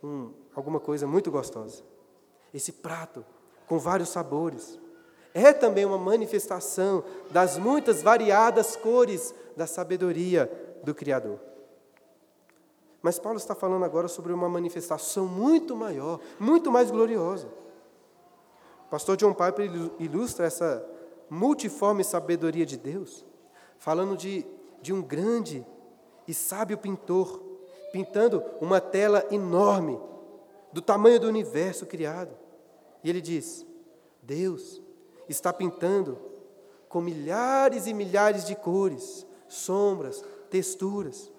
[0.03, 1.83] um, um, alguma coisa muito gostosa.
[2.53, 3.25] Esse prato,
[3.67, 4.79] com vários sabores,
[5.33, 10.51] é também uma manifestação das muitas variadas cores da sabedoria
[10.85, 11.41] do Criador.
[13.03, 17.49] Mas Paulo está falando agora sobre uma manifestação muito maior, muito mais gloriosa.
[18.87, 20.83] O pastor John Piper ilustra essa
[21.29, 23.25] multiforme sabedoria de Deus,
[23.77, 24.47] falando de,
[24.81, 25.67] de um grande
[26.27, 27.43] e sábio pintor,
[27.93, 30.01] pintando uma tela enorme,
[30.73, 32.37] do tamanho do universo criado.
[33.03, 33.65] E ele diz:
[34.23, 34.83] Deus
[35.29, 36.19] está pintando
[36.89, 41.33] com milhares e milhares de cores, sombras, texturas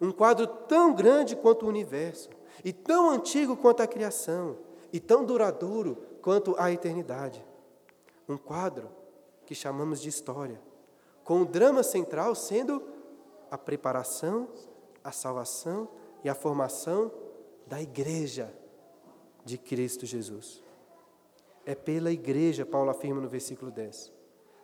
[0.00, 2.30] um quadro tão grande quanto o universo,
[2.64, 4.56] e tão antigo quanto a criação,
[4.92, 7.44] e tão duradouro quanto a eternidade.
[8.28, 8.88] Um quadro
[9.44, 10.60] que chamamos de história,
[11.22, 12.82] com o drama central sendo
[13.50, 14.48] a preparação,
[15.02, 15.88] a salvação
[16.22, 17.10] e a formação
[17.66, 18.54] da igreja
[19.44, 20.62] de Cristo Jesus.
[21.64, 24.12] É pela igreja, Paulo afirma no versículo 10,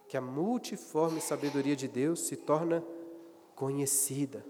[0.08, 2.84] que a multiforme sabedoria de Deus se torna
[3.54, 4.44] conhecida.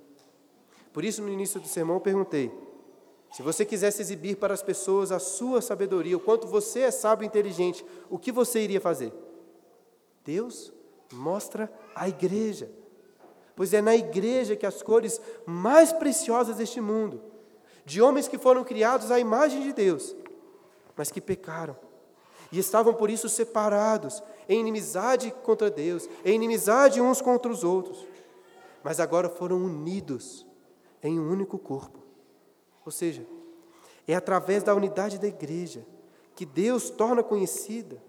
[0.93, 2.51] Por isso, no início do sermão, perguntei:
[3.33, 7.25] se você quisesse exibir para as pessoas a sua sabedoria, o quanto você é sábio
[7.25, 9.13] e inteligente, o que você iria fazer?
[10.25, 10.73] Deus
[11.13, 12.71] mostra a igreja.
[13.57, 17.23] Pois é na igreja que as cores mais preciosas deste mundo,
[17.87, 20.15] de homens que foram criados à imagem de Deus,
[20.95, 21.77] mas que pecaram
[22.53, 28.07] e estavam por isso separados, em inimizade contra Deus, em inimizade uns contra os outros,
[28.85, 30.47] mas agora foram unidos
[31.03, 31.99] em um único corpo.
[32.85, 33.27] Ou seja,
[34.07, 35.85] é através da unidade da igreja
[36.37, 38.01] que Deus torna conhecida,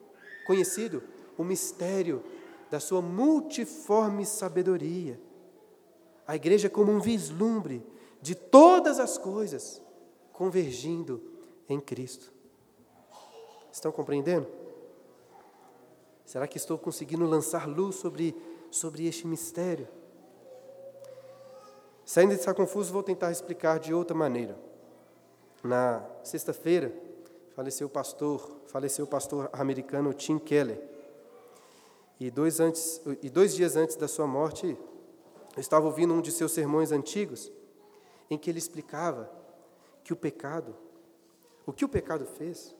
[0.45, 1.01] conhecido
[1.37, 2.23] o mistério
[2.69, 5.19] da sua multiforme sabedoria.
[6.27, 7.81] A igreja é como um vislumbre
[8.21, 9.81] de todas as coisas
[10.33, 11.21] convergindo
[11.69, 12.31] em Cristo.
[13.71, 14.47] Estão compreendendo?
[16.25, 18.35] Será que estou conseguindo lançar luz sobre,
[18.69, 19.87] sobre este mistério?
[22.03, 24.57] Se ainda está confuso, vou tentar explicar de outra maneira.
[25.63, 26.93] Na sexta-feira,
[27.55, 30.81] faleceu o pastor, faleceu o pastor americano Tim Keller.
[32.19, 34.77] E dois, antes, e dois dias antes da sua morte,
[35.57, 37.51] eu estava ouvindo um de seus sermões antigos,
[38.29, 39.29] em que ele explicava
[40.03, 40.73] que o pecado,
[41.65, 42.73] o que o pecado fez,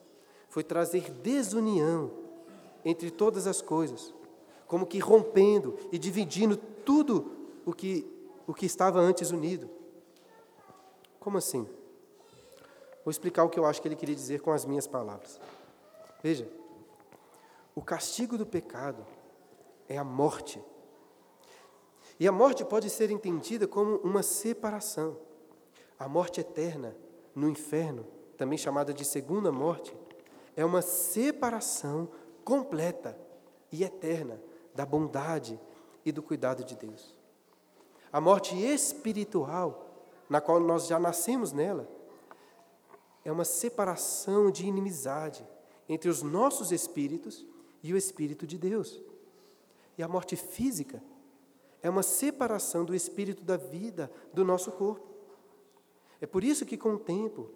[0.48, 2.12] foi trazer desunião
[2.86, 4.14] entre todas as coisas,
[4.66, 7.32] como que rompendo e dividindo tudo
[7.66, 8.16] o que
[8.48, 9.70] o que estava antes unido.
[11.20, 11.68] Como assim?
[13.04, 15.40] Vou explicar o que eu acho que ele queria dizer com as minhas palavras.
[16.24, 16.50] Veja,
[17.76, 19.06] o castigo do pecado
[19.90, 20.64] é a morte.
[22.20, 25.18] E a morte pode ser entendida como uma separação.
[26.00, 26.96] A morte eterna
[27.36, 29.96] no inferno, também chamada de segunda morte,
[30.56, 32.10] é uma separação
[32.44, 33.18] completa
[33.72, 34.42] e eterna
[34.74, 35.60] da bondade
[36.04, 37.16] e do cuidado de Deus.
[38.12, 39.86] A morte espiritual,
[40.30, 41.88] na qual nós já nascemos nela,
[43.24, 45.46] é uma separação de inimizade
[45.88, 47.46] entre os nossos espíritos
[47.84, 49.02] e o Espírito de Deus.
[49.98, 51.04] E a morte física
[51.82, 55.08] é uma separação do espírito da vida do nosso corpo.
[56.20, 57.50] É por isso que, com o tempo,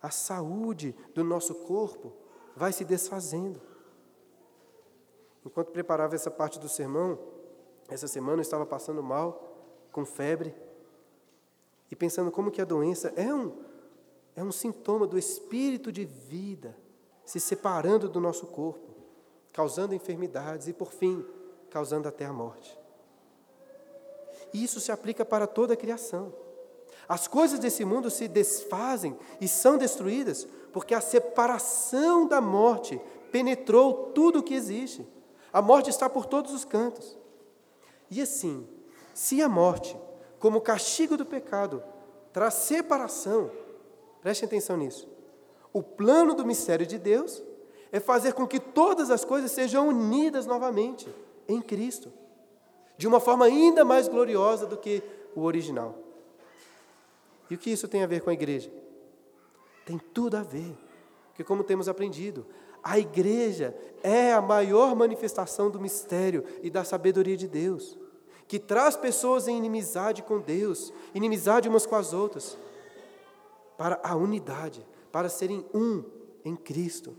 [0.00, 2.12] a saúde do nosso corpo
[2.54, 3.60] vai se desfazendo.
[5.44, 7.18] Enquanto preparava essa parte do sermão,
[7.88, 9.42] essa semana eu estava passando mal
[9.92, 10.54] com febre,
[11.90, 13.52] e pensando como que a doença é um,
[14.34, 16.76] é um sintoma do espírito de vida
[17.24, 18.94] se separando do nosso corpo,
[19.52, 21.24] causando enfermidades e, por fim,
[21.70, 22.78] causando até a morte.
[24.62, 26.32] Isso se aplica para toda a criação.
[27.08, 34.12] As coisas desse mundo se desfazem e são destruídas porque a separação da morte penetrou
[34.14, 35.06] tudo o que existe.
[35.52, 37.16] A morte está por todos os cantos.
[38.10, 38.66] E assim,
[39.14, 39.96] se a morte,
[40.38, 41.82] como castigo do pecado,
[42.32, 43.50] traz separação,
[44.20, 45.08] preste atenção nisso.
[45.72, 47.42] O plano do mistério de Deus
[47.92, 51.08] é fazer com que todas as coisas sejam unidas novamente
[51.48, 52.12] em Cristo,
[52.96, 55.02] de uma forma ainda mais gloriosa do que
[55.34, 55.98] o original.
[57.50, 58.70] E o que isso tem a ver com a igreja?
[59.84, 60.76] Tem tudo a ver,
[61.28, 62.46] porque, como temos aprendido,
[62.82, 67.96] a igreja é a maior manifestação do mistério e da sabedoria de Deus,
[68.48, 72.56] que traz pessoas em inimizade com Deus, inimizade umas com as outras,
[73.76, 76.04] para a unidade, para serem um
[76.44, 77.16] em Cristo.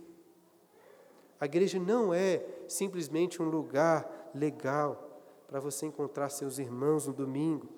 [1.40, 5.07] A igreja não é simplesmente um lugar legal
[5.48, 7.70] para você encontrar seus irmãos no domingo,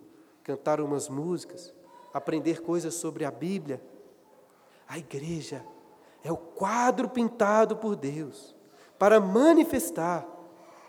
[0.44, 1.72] cantar umas músicas,
[2.12, 3.82] aprender coisas sobre a Bíblia.
[4.88, 5.64] A igreja
[6.24, 8.56] é o quadro pintado por Deus
[8.98, 10.28] para manifestar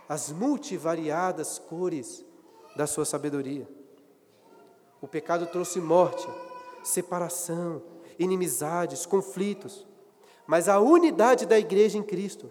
[0.08, 2.24] as multivariadas cores
[2.74, 3.68] da sua sabedoria.
[5.00, 6.26] O pecado trouxe morte,
[6.82, 7.82] separação,
[8.18, 9.86] inimizades, conflitos,
[10.46, 12.50] mas a unidade da igreja em Cristo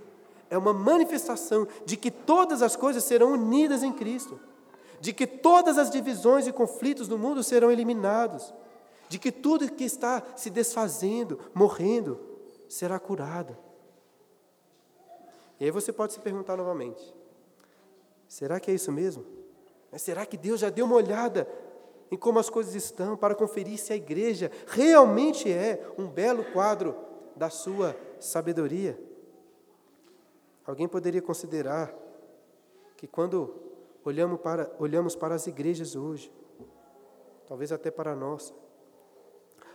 [0.50, 4.40] é uma manifestação de que todas as coisas serão unidas em Cristo,
[5.00, 8.54] de que todas as divisões e conflitos do mundo serão eliminados,
[9.08, 12.20] de que tudo que está se desfazendo, morrendo,
[12.68, 13.56] será curado.
[15.60, 17.02] E aí você pode se perguntar novamente:
[18.28, 19.26] será que é isso mesmo?
[19.98, 21.48] Será que Deus já deu uma olhada
[22.12, 26.96] em como as coisas estão para conferir se a igreja realmente é um belo quadro
[27.36, 29.09] da sua sabedoria?
[30.70, 31.92] Alguém poderia considerar
[32.96, 33.56] que quando
[34.06, 36.32] olhamos para, olhamos para as igrejas hoje,
[37.48, 38.54] talvez até para a nossa,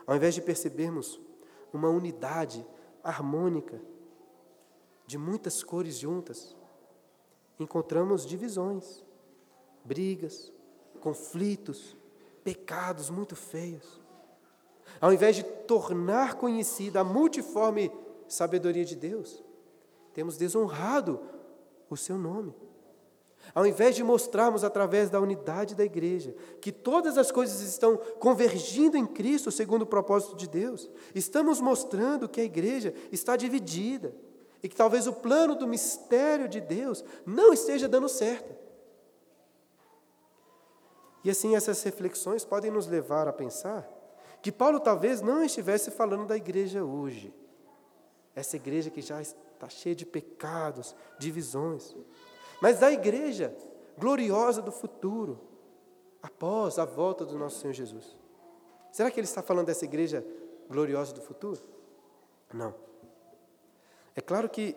[0.07, 1.20] ao invés de percebermos
[1.72, 2.64] uma unidade
[3.02, 3.83] harmônica,
[5.04, 6.57] de muitas cores juntas,
[7.59, 9.04] encontramos divisões,
[9.85, 10.52] brigas,
[11.00, 11.96] conflitos,
[12.44, 14.00] pecados muito feios.
[15.00, 17.90] Ao invés de tornar conhecida a multiforme
[18.28, 19.42] sabedoria de Deus,
[20.14, 21.20] temos desonrado
[21.90, 22.55] o seu nome.
[23.55, 28.96] Ao invés de mostrarmos através da unidade da igreja que todas as coisas estão convergindo
[28.96, 34.14] em Cristo segundo o propósito de Deus, estamos mostrando que a igreja está dividida
[34.62, 38.55] e que talvez o plano do mistério de Deus não esteja dando certo.
[41.22, 43.90] E assim essas reflexões podem nos levar a pensar
[44.40, 47.35] que Paulo talvez não estivesse falando da igreja hoje.
[48.35, 49.22] Essa igreja que já
[49.54, 51.94] está cheia de pecados, divisões.
[52.60, 53.54] Mas da igreja
[53.98, 55.40] gloriosa do futuro,
[56.22, 58.16] após a volta do nosso Senhor Jesus.
[58.90, 60.24] Será que ele está falando dessa igreja
[60.70, 61.60] gloriosa do futuro?
[62.52, 62.74] Não.
[64.14, 64.76] É claro que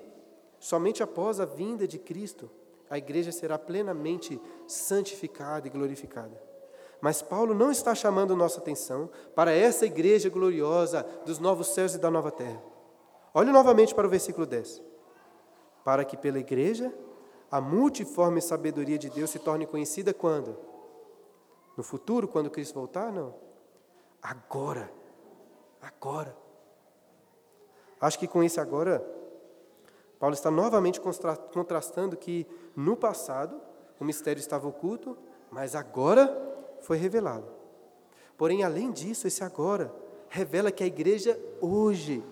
[0.59, 2.49] somente após a vinda de Cristo
[2.89, 6.41] a igreja será plenamente santificada e glorificada.
[6.99, 11.99] Mas Paulo não está chamando nossa atenção para essa igreja gloriosa dos novos céus e
[11.99, 12.61] da nova terra.
[13.33, 14.81] Olhe novamente para o versículo 10.
[15.83, 16.93] Para que pela igreja
[17.49, 20.57] a multiforme sabedoria de Deus se torne conhecida quando?
[21.77, 23.11] No futuro, quando Cristo voltar?
[23.11, 23.35] Não.
[24.21, 24.91] Agora.
[25.81, 26.35] Agora.
[27.99, 29.05] Acho que com isso agora,
[30.19, 33.59] Paulo está novamente contrastando que no passado
[33.99, 35.17] o mistério estava oculto,
[35.51, 36.35] mas agora
[36.81, 37.47] foi revelado.
[38.37, 39.93] Porém, além disso, esse agora
[40.29, 42.23] revela que a igreja hoje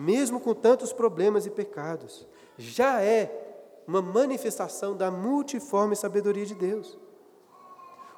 [0.00, 6.98] mesmo com tantos problemas e pecados, já é uma manifestação da multiforme sabedoria de Deus.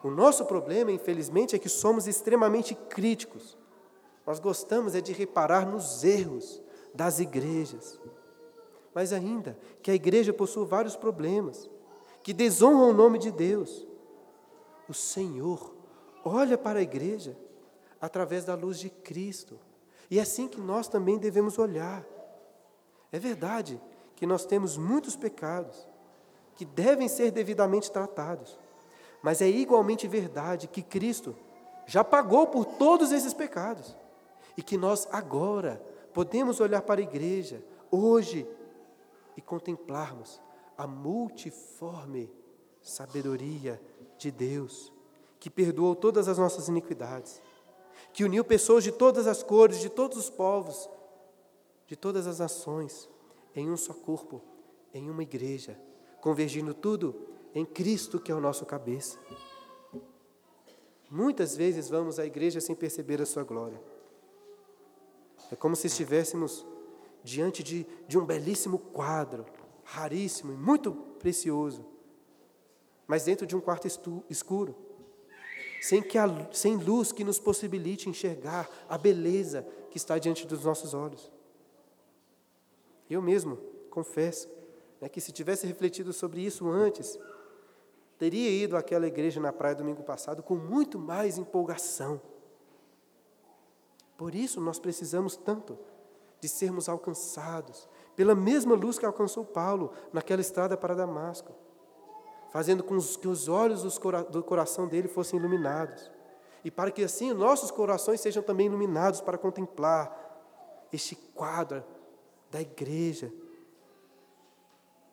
[0.02, 3.58] O nosso problema, infelizmente, é que somos extremamente críticos.
[4.24, 6.62] Nós gostamos é de reparar nos erros
[6.94, 8.00] das igrejas.
[8.94, 11.68] Mas ainda que a igreja possua vários problemas,
[12.22, 13.86] que desonram o nome de Deus.
[14.88, 15.74] O Senhor
[16.24, 17.36] olha para a igreja
[18.00, 19.58] através da luz de Cristo
[20.12, 22.04] e é assim que nós também devemos olhar.
[23.10, 23.80] É verdade
[24.14, 25.88] que nós temos muitos pecados
[26.54, 28.58] que devem ser devidamente tratados,
[29.22, 31.34] mas é igualmente verdade que Cristo
[31.86, 33.96] já pagou por todos esses pecados
[34.54, 35.82] e que nós agora
[36.12, 38.46] podemos olhar para a igreja hoje
[39.34, 40.42] e contemplarmos
[40.76, 42.30] a multiforme
[42.82, 43.80] sabedoria
[44.18, 44.92] de Deus,
[45.40, 47.40] que perdoou todas as nossas iniquidades
[48.12, 50.88] que uniu pessoas de todas as cores, de todos os povos,
[51.86, 53.08] de todas as nações,
[53.54, 54.42] em um só corpo,
[54.92, 55.78] em uma igreja,
[56.20, 57.14] convergindo tudo
[57.54, 59.18] em Cristo, que é o nosso cabeça.
[61.10, 63.80] Muitas vezes vamos à igreja sem perceber a sua glória.
[65.50, 66.66] É como se estivéssemos
[67.22, 69.44] diante de, de um belíssimo quadro,
[69.84, 71.84] raríssimo e muito precioso,
[73.06, 73.86] mas dentro de um quarto
[74.30, 74.74] escuro,
[75.82, 80.64] sem, que a, sem luz que nos possibilite enxergar a beleza que está diante dos
[80.64, 81.30] nossos olhos.
[83.10, 83.56] Eu mesmo
[83.90, 84.48] confesso
[85.00, 87.18] né, que se tivesse refletido sobre isso antes,
[88.16, 92.22] teria ido àquela igreja na praia domingo passado com muito mais empolgação.
[94.16, 95.76] Por isso nós precisamos tanto
[96.40, 101.52] de sermos alcançados pela mesma luz que alcançou Paulo naquela estrada para Damasco,
[102.52, 103.82] fazendo com que os olhos
[104.30, 106.10] do coração dele fossem iluminados,
[106.64, 111.82] e para que assim nossos corações sejam também iluminados para contemplar este quadro
[112.50, 113.32] da igreja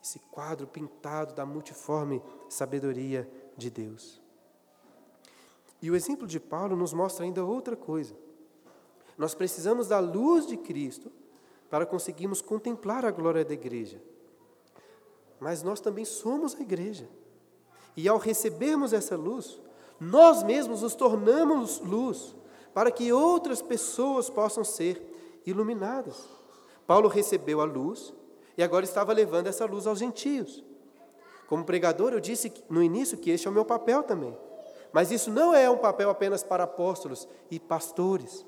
[0.01, 4.21] esse quadro pintado da multiforme sabedoria de Deus.
[5.81, 8.15] E o exemplo de Paulo nos mostra ainda outra coisa.
[9.17, 11.11] Nós precisamos da luz de Cristo
[11.69, 14.01] para conseguirmos contemplar a glória da igreja.
[15.39, 17.07] Mas nós também somos a igreja.
[18.01, 19.59] E ao recebermos essa luz,
[19.99, 22.33] nós mesmos nos tornamos luz
[22.73, 26.23] para que outras pessoas possam ser iluminadas.
[26.87, 28.13] Paulo recebeu a luz
[28.57, 30.63] e agora estava levando essa luz aos gentios.
[31.45, 34.33] Como pregador, eu disse no início que este é o meu papel também.
[34.93, 38.45] Mas isso não é um papel apenas para apóstolos e pastores.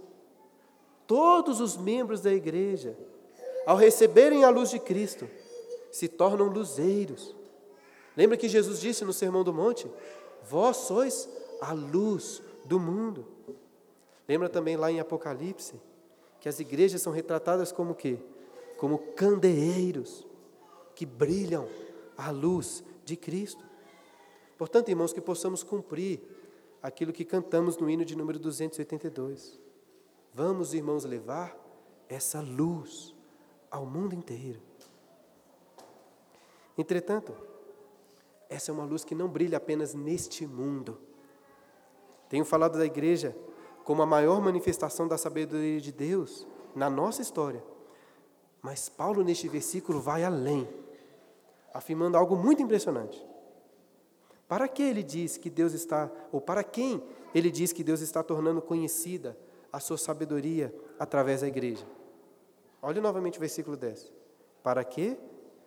[1.06, 2.98] Todos os membros da igreja,
[3.66, 5.28] ao receberem a luz de Cristo,
[5.92, 7.41] se tornam luzeiros.
[8.16, 9.90] Lembra que Jesus disse no Sermão do Monte:
[10.44, 11.30] Vós sois
[11.62, 13.26] a luz do mundo.
[14.28, 15.80] Lembra também lá em Apocalipse
[16.40, 18.20] que as igrejas são retratadas como que
[18.78, 20.26] como candeeiros
[20.96, 21.68] que brilham
[22.18, 23.64] à luz de Cristo.
[24.58, 26.20] Portanto, irmãos, que possamos cumprir
[26.82, 29.60] aquilo que cantamos no hino de número 282.
[30.34, 31.56] Vamos, irmãos, levar
[32.10, 33.14] essa luz
[33.70, 34.60] ao mundo inteiro.
[36.78, 37.36] Entretanto,
[38.52, 41.00] essa é uma luz que não brilha apenas neste mundo.
[42.28, 43.36] Tenho falado da igreja
[43.86, 46.46] como a maior manifestação da sabedoria de Deus
[46.76, 47.64] na nossa história,
[48.62, 50.68] mas Paulo, neste versículo, vai além,
[51.74, 53.26] afirmando algo muito impressionante.
[54.48, 57.02] Para que ele diz que Deus está, ou para quem
[57.34, 59.38] ele diz que Deus está tornando conhecida
[59.72, 61.86] a sua sabedoria através da igreja?
[62.82, 64.12] Olhe novamente o versículo 10.
[64.62, 65.18] Para que,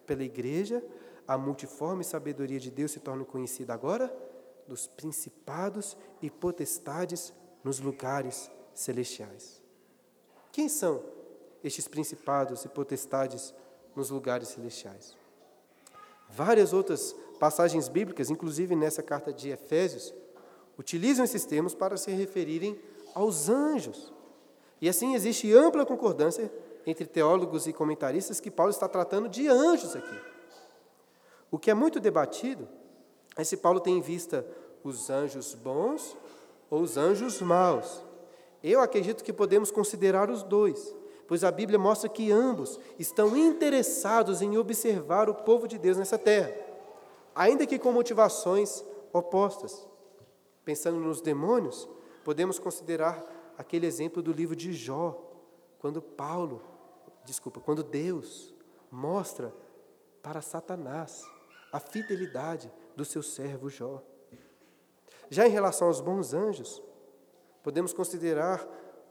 [0.07, 0.85] pela igreja,
[1.27, 4.15] a multiforme sabedoria de Deus se torne conhecida agora
[4.67, 9.63] dos principados e potestades nos lugares celestiais.
[10.53, 11.03] Quem são
[11.63, 13.55] estes principados e potestades
[13.97, 15.17] nos lugares celestiais.
[16.29, 20.13] Várias outras passagens bíblicas, inclusive nessa carta de Efésios,
[20.79, 22.81] utilizam esses termos para se referirem
[23.15, 24.13] aos anjos.
[24.81, 26.53] E assim existe ampla concordância
[26.87, 30.34] entre teólogos e comentaristas que Paulo está tratando de anjos aqui.
[31.55, 32.67] O que é muito debatido
[33.37, 34.45] é se Paulo tem em vista
[34.83, 36.17] os anjos bons
[36.69, 38.03] ou os anjos maus.
[38.61, 40.93] Eu acredito que podemos considerar os dois
[41.29, 46.19] pois a Bíblia mostra que ambos estão interessados em observar o povo de Deus nessa
[46.19, 46.53] terra,
[47.33, 49.89] ainda que com motivações opostas.
[50.65, 51.89] Pensando nos demônios,
[52.25, 53.25] podemos considerar
[53.57, 55.17] aquele exemplo do livro de Jó,
[55.79, 56.61] quando Paulo,
[57.25, 58.53] desculpa, quando Deus
[58.91, 59.55] mostra
[60.21, 61.25] para Satanás
[61.75, 64.01] a fidelidade do seu servo Jó.
[65.29, 66.81] Já em relação aos bons anjos,
[67.65, 68.65] podemos considerar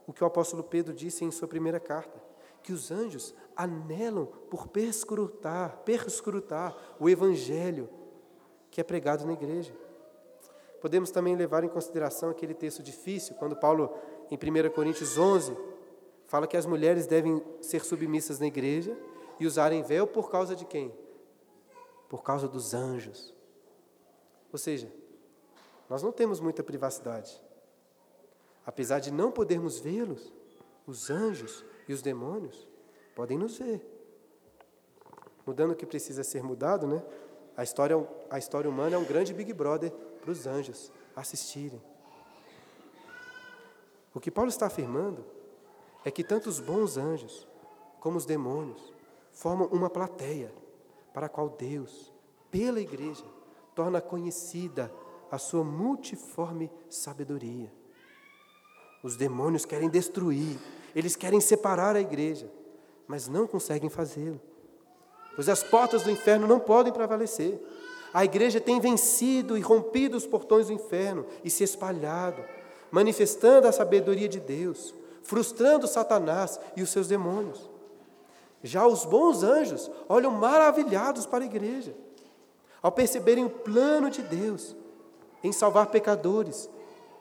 [0.06, 2.18] o que o apóstolo Pedro disse em sua primeira carta,
[2.62, 7.86] que os anjos anelam por perscrutar, perscrutar o evangelho
[8.70, 9.74] que é pregado na igreja.
[10.80, 13.94] Podemos também levar em consideração aquele texto difícil, quando Paulo,
[14.30, 15.54] em 1 Coríntios 11,
[16.26, 18.96] fala que as mulheres devem ser submissas na igreja
[19.38, 21.03] e usarem véu por causa de quem?
[22.14, 23.34] Por causa dos anjos.
[24.52, 24.88] Ou seja,
[25.90, 27.42] nós não temos muita privacidade.
[28.64, 30.32] Apesar de não podermos vê-los,
[30.86, 32.68] os anjos e os demônios
[33.16, 33.84] podem nos ver.
[35.44, 37.04] Mudando o que precisa ser mudado, né?
[37.56, 37.96] A história,
[38.30, 41.82] a história humana é um grande Big Brother para os anjos assistirem.
[44.14, 45.24] O que Paulo está afirmando
[46.04, 47.44] é que tanto os bons anjos
[47.98, 48.94] como os demônios
[49.32, 50.62] formam uma plateia
[51.14, 52.12] para a qual Deus,
[52.50, 53.24] pela igreja,
[53.72, 54.92] torna conhecida
[55.30, 57.72] a sua multiforme sabedoria.
[59.02, 60.58] Os demônios querem destruir,
[60.94, 62.50] eles querem separar a igreja,
[63.06, 64.40] mas não conseguem fazê-lo.
[65.36, 67.60] Pois as portas do inferno não podem prevalecer.
[68.12, 72.44] A igreja tem vencido e rompido os portões do inferno e se espalhado,
[72.90, 77.73] manifestando a sabedoria de Deus, frustrando Satanás e os seus demônios.
[78.64, 81.94] Já os bons anjos olham maravilhados para a igreja,
[82.82, 84.74] ao perceberem o plano de Deus
[85.42, 86.70] em salvar pecadores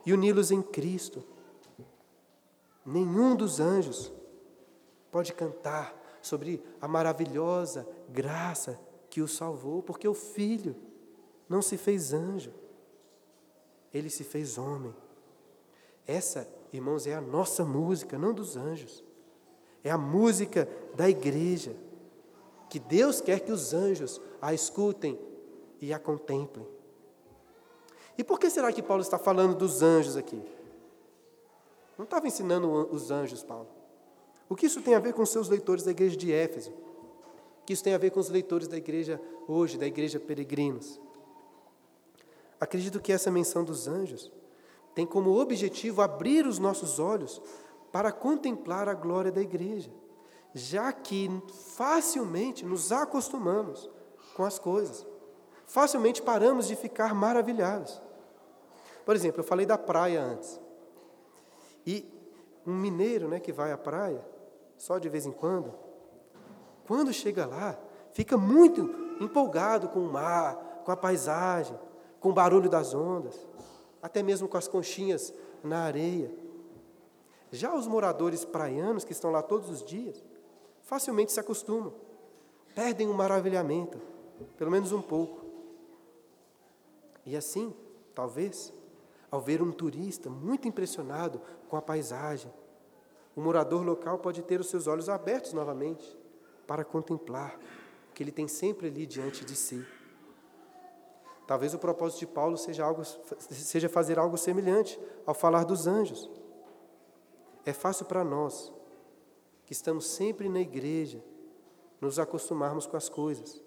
[0.06, 1.22] e uni-los em Cristo.
[2.86, 4.10] Nenhum dos anjos
[5.12, 8.80] pode cantar sobre a maravilhosa graça
[9.10, 10.78] que o salvou, porque o Filho
[11.50, 12.54] não se fez anjo,
[13.94, 14.96] ele se fez homem.
[16.08, 19.04] Essa, irmãos, é a nossa música, não dos anjos.
[19.84, 21.76] É a música da igreja,
[22.70, 25.20] que Deus quer que os anjos a escutem
[25.82, 26.66] e a contemplem.
[28.18, 30.42] E por que será que Paulo está falando dos anjos aqui?
[31.98, 33.68] Não estava ensinando os anjos, Paulo.
[34.50, 36.72] O que isso tem a ver com seus leitores da igreja de Éfeso?
[37.62, 41.00] O que isso tem a ver com os leitores da igreja hoje, da igreja peregrinos?
[42.60, 44.32] Acredito que essa menção dos anjos
[44.96, 47.42] tem como objetivo abrir os nossos olhos
[47.94, 49.91] para contemplar a glória da igreja,
[50.52, 51.30] já que
[51.76, 53.88] facilmente nos acostumamos
[54.36, 55.06] com as coisas,
[55.68, 58.02] facilmente paramos de ficar maravilhados.
[59.06, 60.60] Por exemplo, eu falei da praia antes.
[61.86, 62.12] E
[62.66, 64.26] um mineiro né, que vai à praia,
[64.76, 65.72] só de vez em quando,
[66.88, 67.78] quando chega lá,
[68.12, 68.89] fica muito
[69.22, 71.80] empolgado com o mar, com a paisagem,
[72.20, 73.48] com o barulho das ondas,
[74.02, 75.32] até mesmo com as conchinhas
[75.64, 76.43] na areia.
[77.54, 80.24] Já os moradores praianos, que estão lá todos os dias,
[80.82, 81.93] facilmente se acostumam,
[82.74, 84.01] perdem o maravilhamento,
[84.58, 85.45] pelo menos um pouco.
[87.24, 87.72] E assim,
[88.16, 88.74] talvez,
[89.30, 91.39] ao ver um turista muito impressionado
[91.70, 92.51] com a paisagem.
[93.36, 96.18] O morador local pode ter os seus olhos abertos novamente
[96.66, 97.60] para contemplar
[98.10, 99.86] o que ele tem sempre ali diante de si.
[101.45, 103.04] Talvez o propósito de Paulo seja, algo,
[103.38, 106.30] seja fazer algo semelhante ao falar dos anjos.
[107.66, 108.72] É fácil para nós,
[109.66, 111.24] que estamos sempre na igreja,
[112.01, 113.64] nos acostumarmos com as coisas,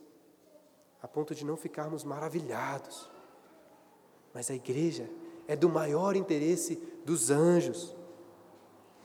[1.01, 3.11] a ponto de não ficarmos maravilhados.
[4.35, 5.09] Mas a igreja
[5.49, 7.97] é do maior interesse dos anjos.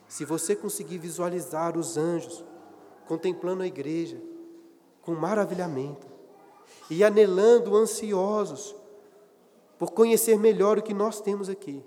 [0.07, 2.43] Se você conseguir visualizar os anjos
[3.07, 4.21] contemplando a igreja
[5.01, 6.07] com maravilhamento
[6.89, 8.75] e anelando, ansiosos
[9.79, 11.83] por conhecer melhor o que nós temos aqui,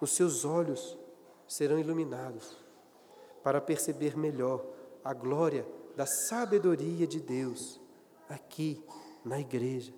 [0.00, 0.98] os seus olhos
[1.46, 2.56] serão iluminados
[3.42, 4.64] para perceber melhor
[5.04, 5.66] a glória
[5.96, 7.80] da sabedoria de Deus
[8.28, 8.82] aqui
[9.24, 9.92] na igreja.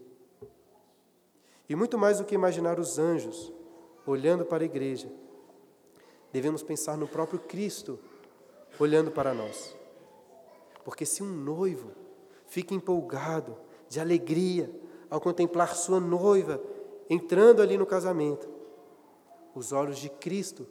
[1.69, 3.53] E muito mais do que imaginar os anjos
[4.07, 5.11] olhando para a igreja,
[6.33, 7.99] devemos pensar no próprio Cristo
[8.79, 9.77] olhando para nós.
[10.85, 11.91] Porque se um noivo
[12.47, 13.57] fica empolgado,
[13.89, 14.71] de alegria,
[15.09, 16.61] ao contemplar sua noiva
[17.09, 18.49] entrando ali no casamento,
[19.55, 20.67] os olhos de Cristo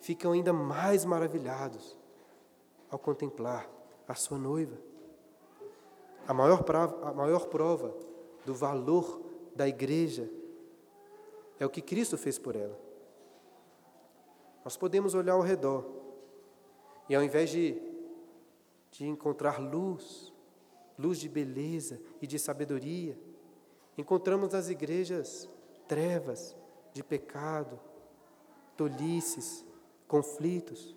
[0.00, 1.96] ficam ainda mais maravilhados
[2.90, 3.70] ao contemplar
[4.08, 4.76] a sua noiva.
[6.26, 7.94] A maior, prova, a maior prova
[8.44, 9.20] do valor
[9.54, 10.28] da igreja
[11.58, 12.78] é o que Cristo fez por ela.
[14.64, 15.86] Nós podemos olhar ao redor
[17.08, 17.80] e, ao invés de,
[18.90, 20.32] de encontrar luz,
[20.98, 23.18] luz de beleza e de sabedoria,
[23.96, 25.48] encontramos nas igrejas
[25.86, 26.56] trevas
[26.92, 27.78] de pecado,
[28.76, 29.64] tolices,
[30.10, 30.96] conflitos.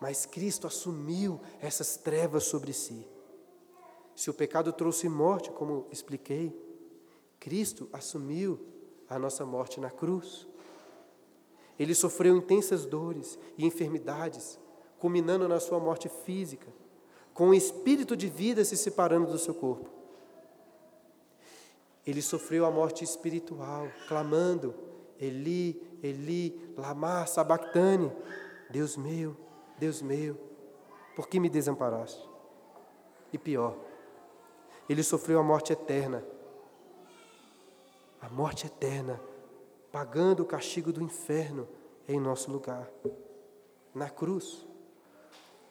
[0.00, 3.04] Mas Cristo assumiu essas trevas sobre si.
[4.14, 6.56] Se o pecado trouxe morte, como expliquei,
[7.40, 8.60] Cristo assumiu
[9.08, 10.46] a nossa morte na cruz.
[11.76, 14.58] Ele sofreu intensas dores e enfermidades,
[14.98, 16.72] culminando na sua morte física,
[17.34, 19.90] com o espírito de vida se separando do seu corpo.
[22.06, 24.74] Ele sofreu a morte espiritual, clamando:
[25.20, 28.12] Eli, Eli, lama sabachthani,
[28.70, 29.36] Deus meu,
[29.78, 30.36] Deus meu,
[31.14, 32.28] por que me desamparaste?
[33.32, 33.76] E pior,
[34.88, 36.24] ele sofreu a morte eterna,
[38.20, 39.20] a morte eterna,
[39.90, 41.68] pagando o castigo do inferno
[42.08, 42.90] em nosso lugar.
[43.94, 44.66] Na cruz,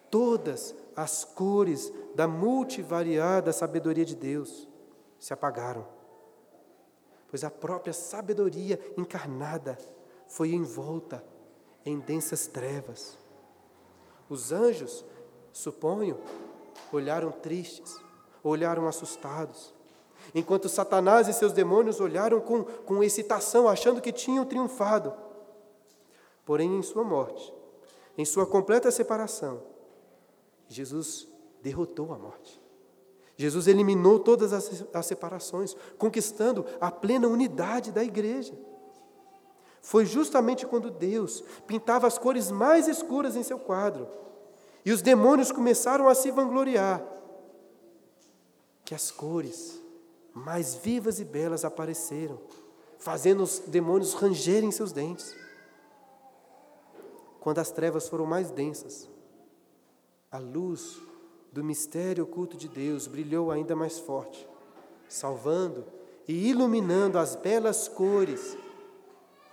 [0.09, 4.67] todas as cores da multivariada sabedoria de Deus
[5.19, 5.85] se apagaram,
[7.29, 9.77] pois a própria sabedoria encarnada
[10.27, 11.23] foi envolta
[11.85, 13.17] em densas trevas.
[14.29, 15.05] Os anjos,
[15.53, 16.19] suponho,
[16.91, 17.99] olharam tristes,
[18.43, 19.73] olharam assustados,
[20.33, 25.13] enquanto Satanás e seus demônios olharam com, com excitação, achando que tinham triunfado.
[26.45, 27.53] Porém, em sua morte,
[28.17, 29.61] em sua completa separação,
[30.67, 31.27] Jesus
[31.61, 32.64] derrotou a morte.
[33.37, 38.53] Jesus eliminou todas as, separações, conquistando a plena unidade da igreja.
[39.81, 44.07] foi justamente quando Deus pintava as cores mais escuras em seu quadro
[44.83, 47.05] e os demônios começaram a se vangloriar
[48.85, 49.81] que as cores
[50.33, 52.39] mais vivas e belas apareceram,
[52.99, 55.35] fazendo os demônios rangerem seus dentes.
[57.39, 59.09] Quando as trevas foram mais densas,
[60.31, 60.99] a luz
[61.55, 64.45] do mistério oculto de Deus brilhou ainda mais forte,
[65.07, 65.85] salvando
[66.27, 68.57] e iluminando as belas cores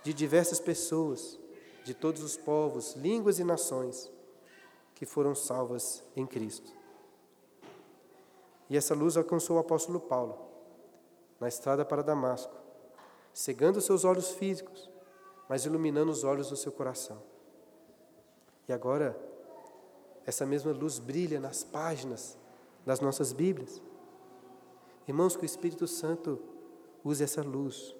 [0.02, 1.38] de diversas pessoas,
[1.84, 4.10] de todos os povos, línguas e nações
[4.96, 6.72] que foram salvas em Cristo.
[8.68, 10.36] E essa luz alcançou o apóstolo Paulo
[11.38, 12.52] na estrada para Damasco,
[13.32, 14.90] cegando seus olhos físicos,
[15.48, 17.22] mas iluminando os olhos do seu coração.
[18.68, 19.16] E agora,
[20.26, 22.36] essa mesma luz brilha nas páginas
[22.84, 23.82] das nossas Bíblias.
[25.06, 26.40] Irmãos, que o Espírito Santo
[27.04, 27.94] use essa luz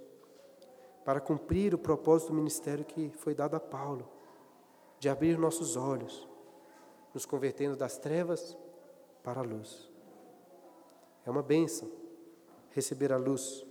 [1.04, 4.08] para cumprir o propósito do ministério que foi dado a Paulo,
[5.00, 6.28] de abrir nossos olhos,
[7.12, 8.56] nos convertendo das trevas
[9.22, 9.90] para a luz.
[11.26, 11.90] É uma bênção
[12.70, 13.66] receber a luz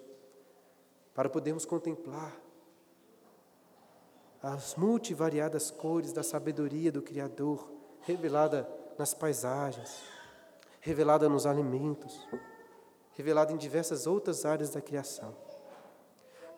[1.14, 2.40] para podermos contemplar
[4.42, 7.72] as multivariadas cores da sabedoria do Criador,
[8.02, 10.02] revelada nas paisagens,
[10.80, 12.28] revelada nos alimentos,
[13.14, 15.36] revelada em diversas outras áreas da criação.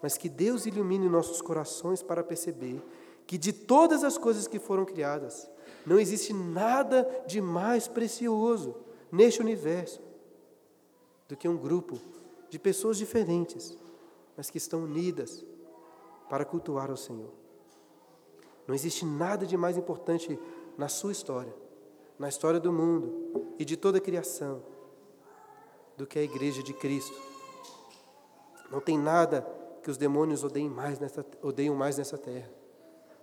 [0.01, 2.83] Mas que Deus ilumine nossos corações para perceber
[3.25, 5.49] que de todas as coisas que foram criadas,
[5.85, 8.75] não existe nada de mais precioso
[9.11, 10.01] neste universo
[11.27, 11.99] do que um grupo
[12.49, 13.77] de pessoas diferentes,
[14.35, 15.45] mas que estão unidas
[16.29, 17.31] para cultuar ao Senhor.
[18.67, 20.39] Não existe nada de mais importante
[20.77, 21.53] na sua história,
[22.17, 24.63] na história do mundo e de toda a criação,
[25.97, 27.15] do que a igreja de Cristo.
[28.71, 29.47] Não tem nada
[29.83, 32.49] que os demônios odeiem mais nessa, odeiam mais nessa terra.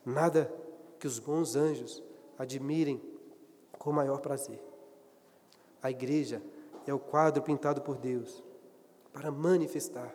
[0.05, 0.53] Nada
[0.98, 2.03] que os bons anjos
[2.38, 3.01] admirem
[3.72, 4.62] com maior prazer.
[5.82, 6.42] A igreja
[6.86, 8.42] é o quadro pintado por Deus
[9.12, 10.14] para manifestar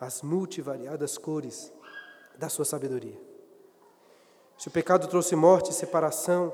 [0.00, 1.72] as multivariadas cores
[2.36, 3.33] da sua sabedoria.
[4.56, 6.52] Se o pecado trouxe morte, separação,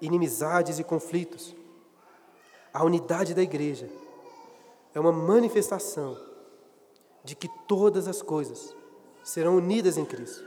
[0.00, 1.54] inimizades e conflitos,
[2.72, 3.88] a unidade da igreja
[4.94, 6.18] é uma manifestação
[7.22, 8.74] de que todas as coisas
[9.22, 10.44] serão unidas em Cristo,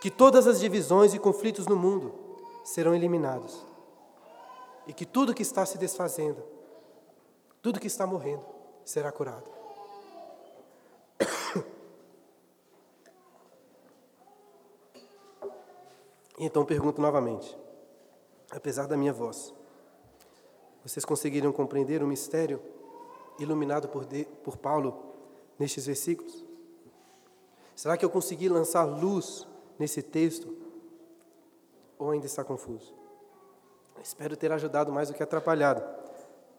[0.00, 2.14] que todas as divisões e conflitos no mundo
[2.64, 3.66] serão eliminados
[4.86, 6.42] e que tudo que está se desfazendo,
[7.60, 8.44] tudo que está morrendo,
[8.84, 9.57] será curado.
[16.38, 17.58] Então pergunto novamente,
[18.50, 19.52] apesar da minha voz,
[20.84, 22.62] vocês conseguiram compreender o mistério
[23.40, 25.14] iluminado por, de, por Paulo
[25.58, 26.44] nestes versículos?
[27.74, 29.46] Será que eu consegui lançar luz
[29.78, 30.56] nesse texto?
[31.98, 32.94] Ou ainda está confuso?
[34.00, 35.82] Espero ter ajudado mais do que atrapalhado,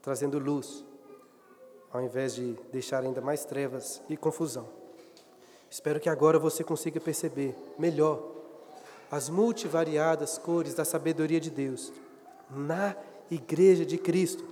[0.02, 0.84] trazendo luz,
[1.92, 4.68] ao invés de deixar ainda mais trevas e confusão.
[5.70, 8.39] Espero que agora você consiga perceber melhor
[9.12, 11.91] as multivariadas cores da sabedoria de Deus
[12.49, 12.95] na
[13.30, 14.43] Igreja de Cristo,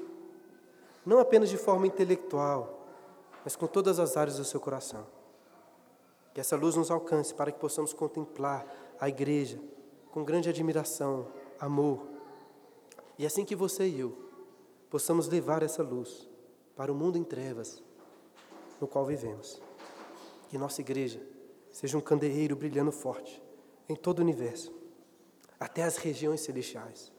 [1.06, 2.86] não apenas de forma intelectual,
[3.44, 5.06] mas com todas as áreas do seu coração.
[6.34, 8.66] Que essa luz nos alcance para que possamos contemplar
[9.00, 9.60] a Igreja
[10.12, 11.28] com grande admiração,
[11.60, 12.08] amor
[13.18, 14.16] e assim que você e eu
[14.90, 16.28] possamos levar essa luz
[16.76, 17.82] para o mundo em trevas
[18.80, 19.60] no qual vivemos.
[20.50, 21.20] Que nossa igreja
[21.72, 23.42] seja um candeeiro brilhando forte
[23.90, 24.74] em todo o universo,
[25.60, 27.12] até as regiões celestiais,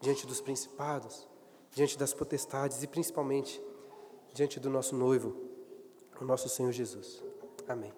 [0.00, 1.26] diante dos principados,
[1.72, 3.62] diante das potestades e principalmente
[4.32, 5.36] diante do nosso noivo,
[6.20, 7.22] o nosso Senhor Jesus.
[7.68, 7.92] Amém.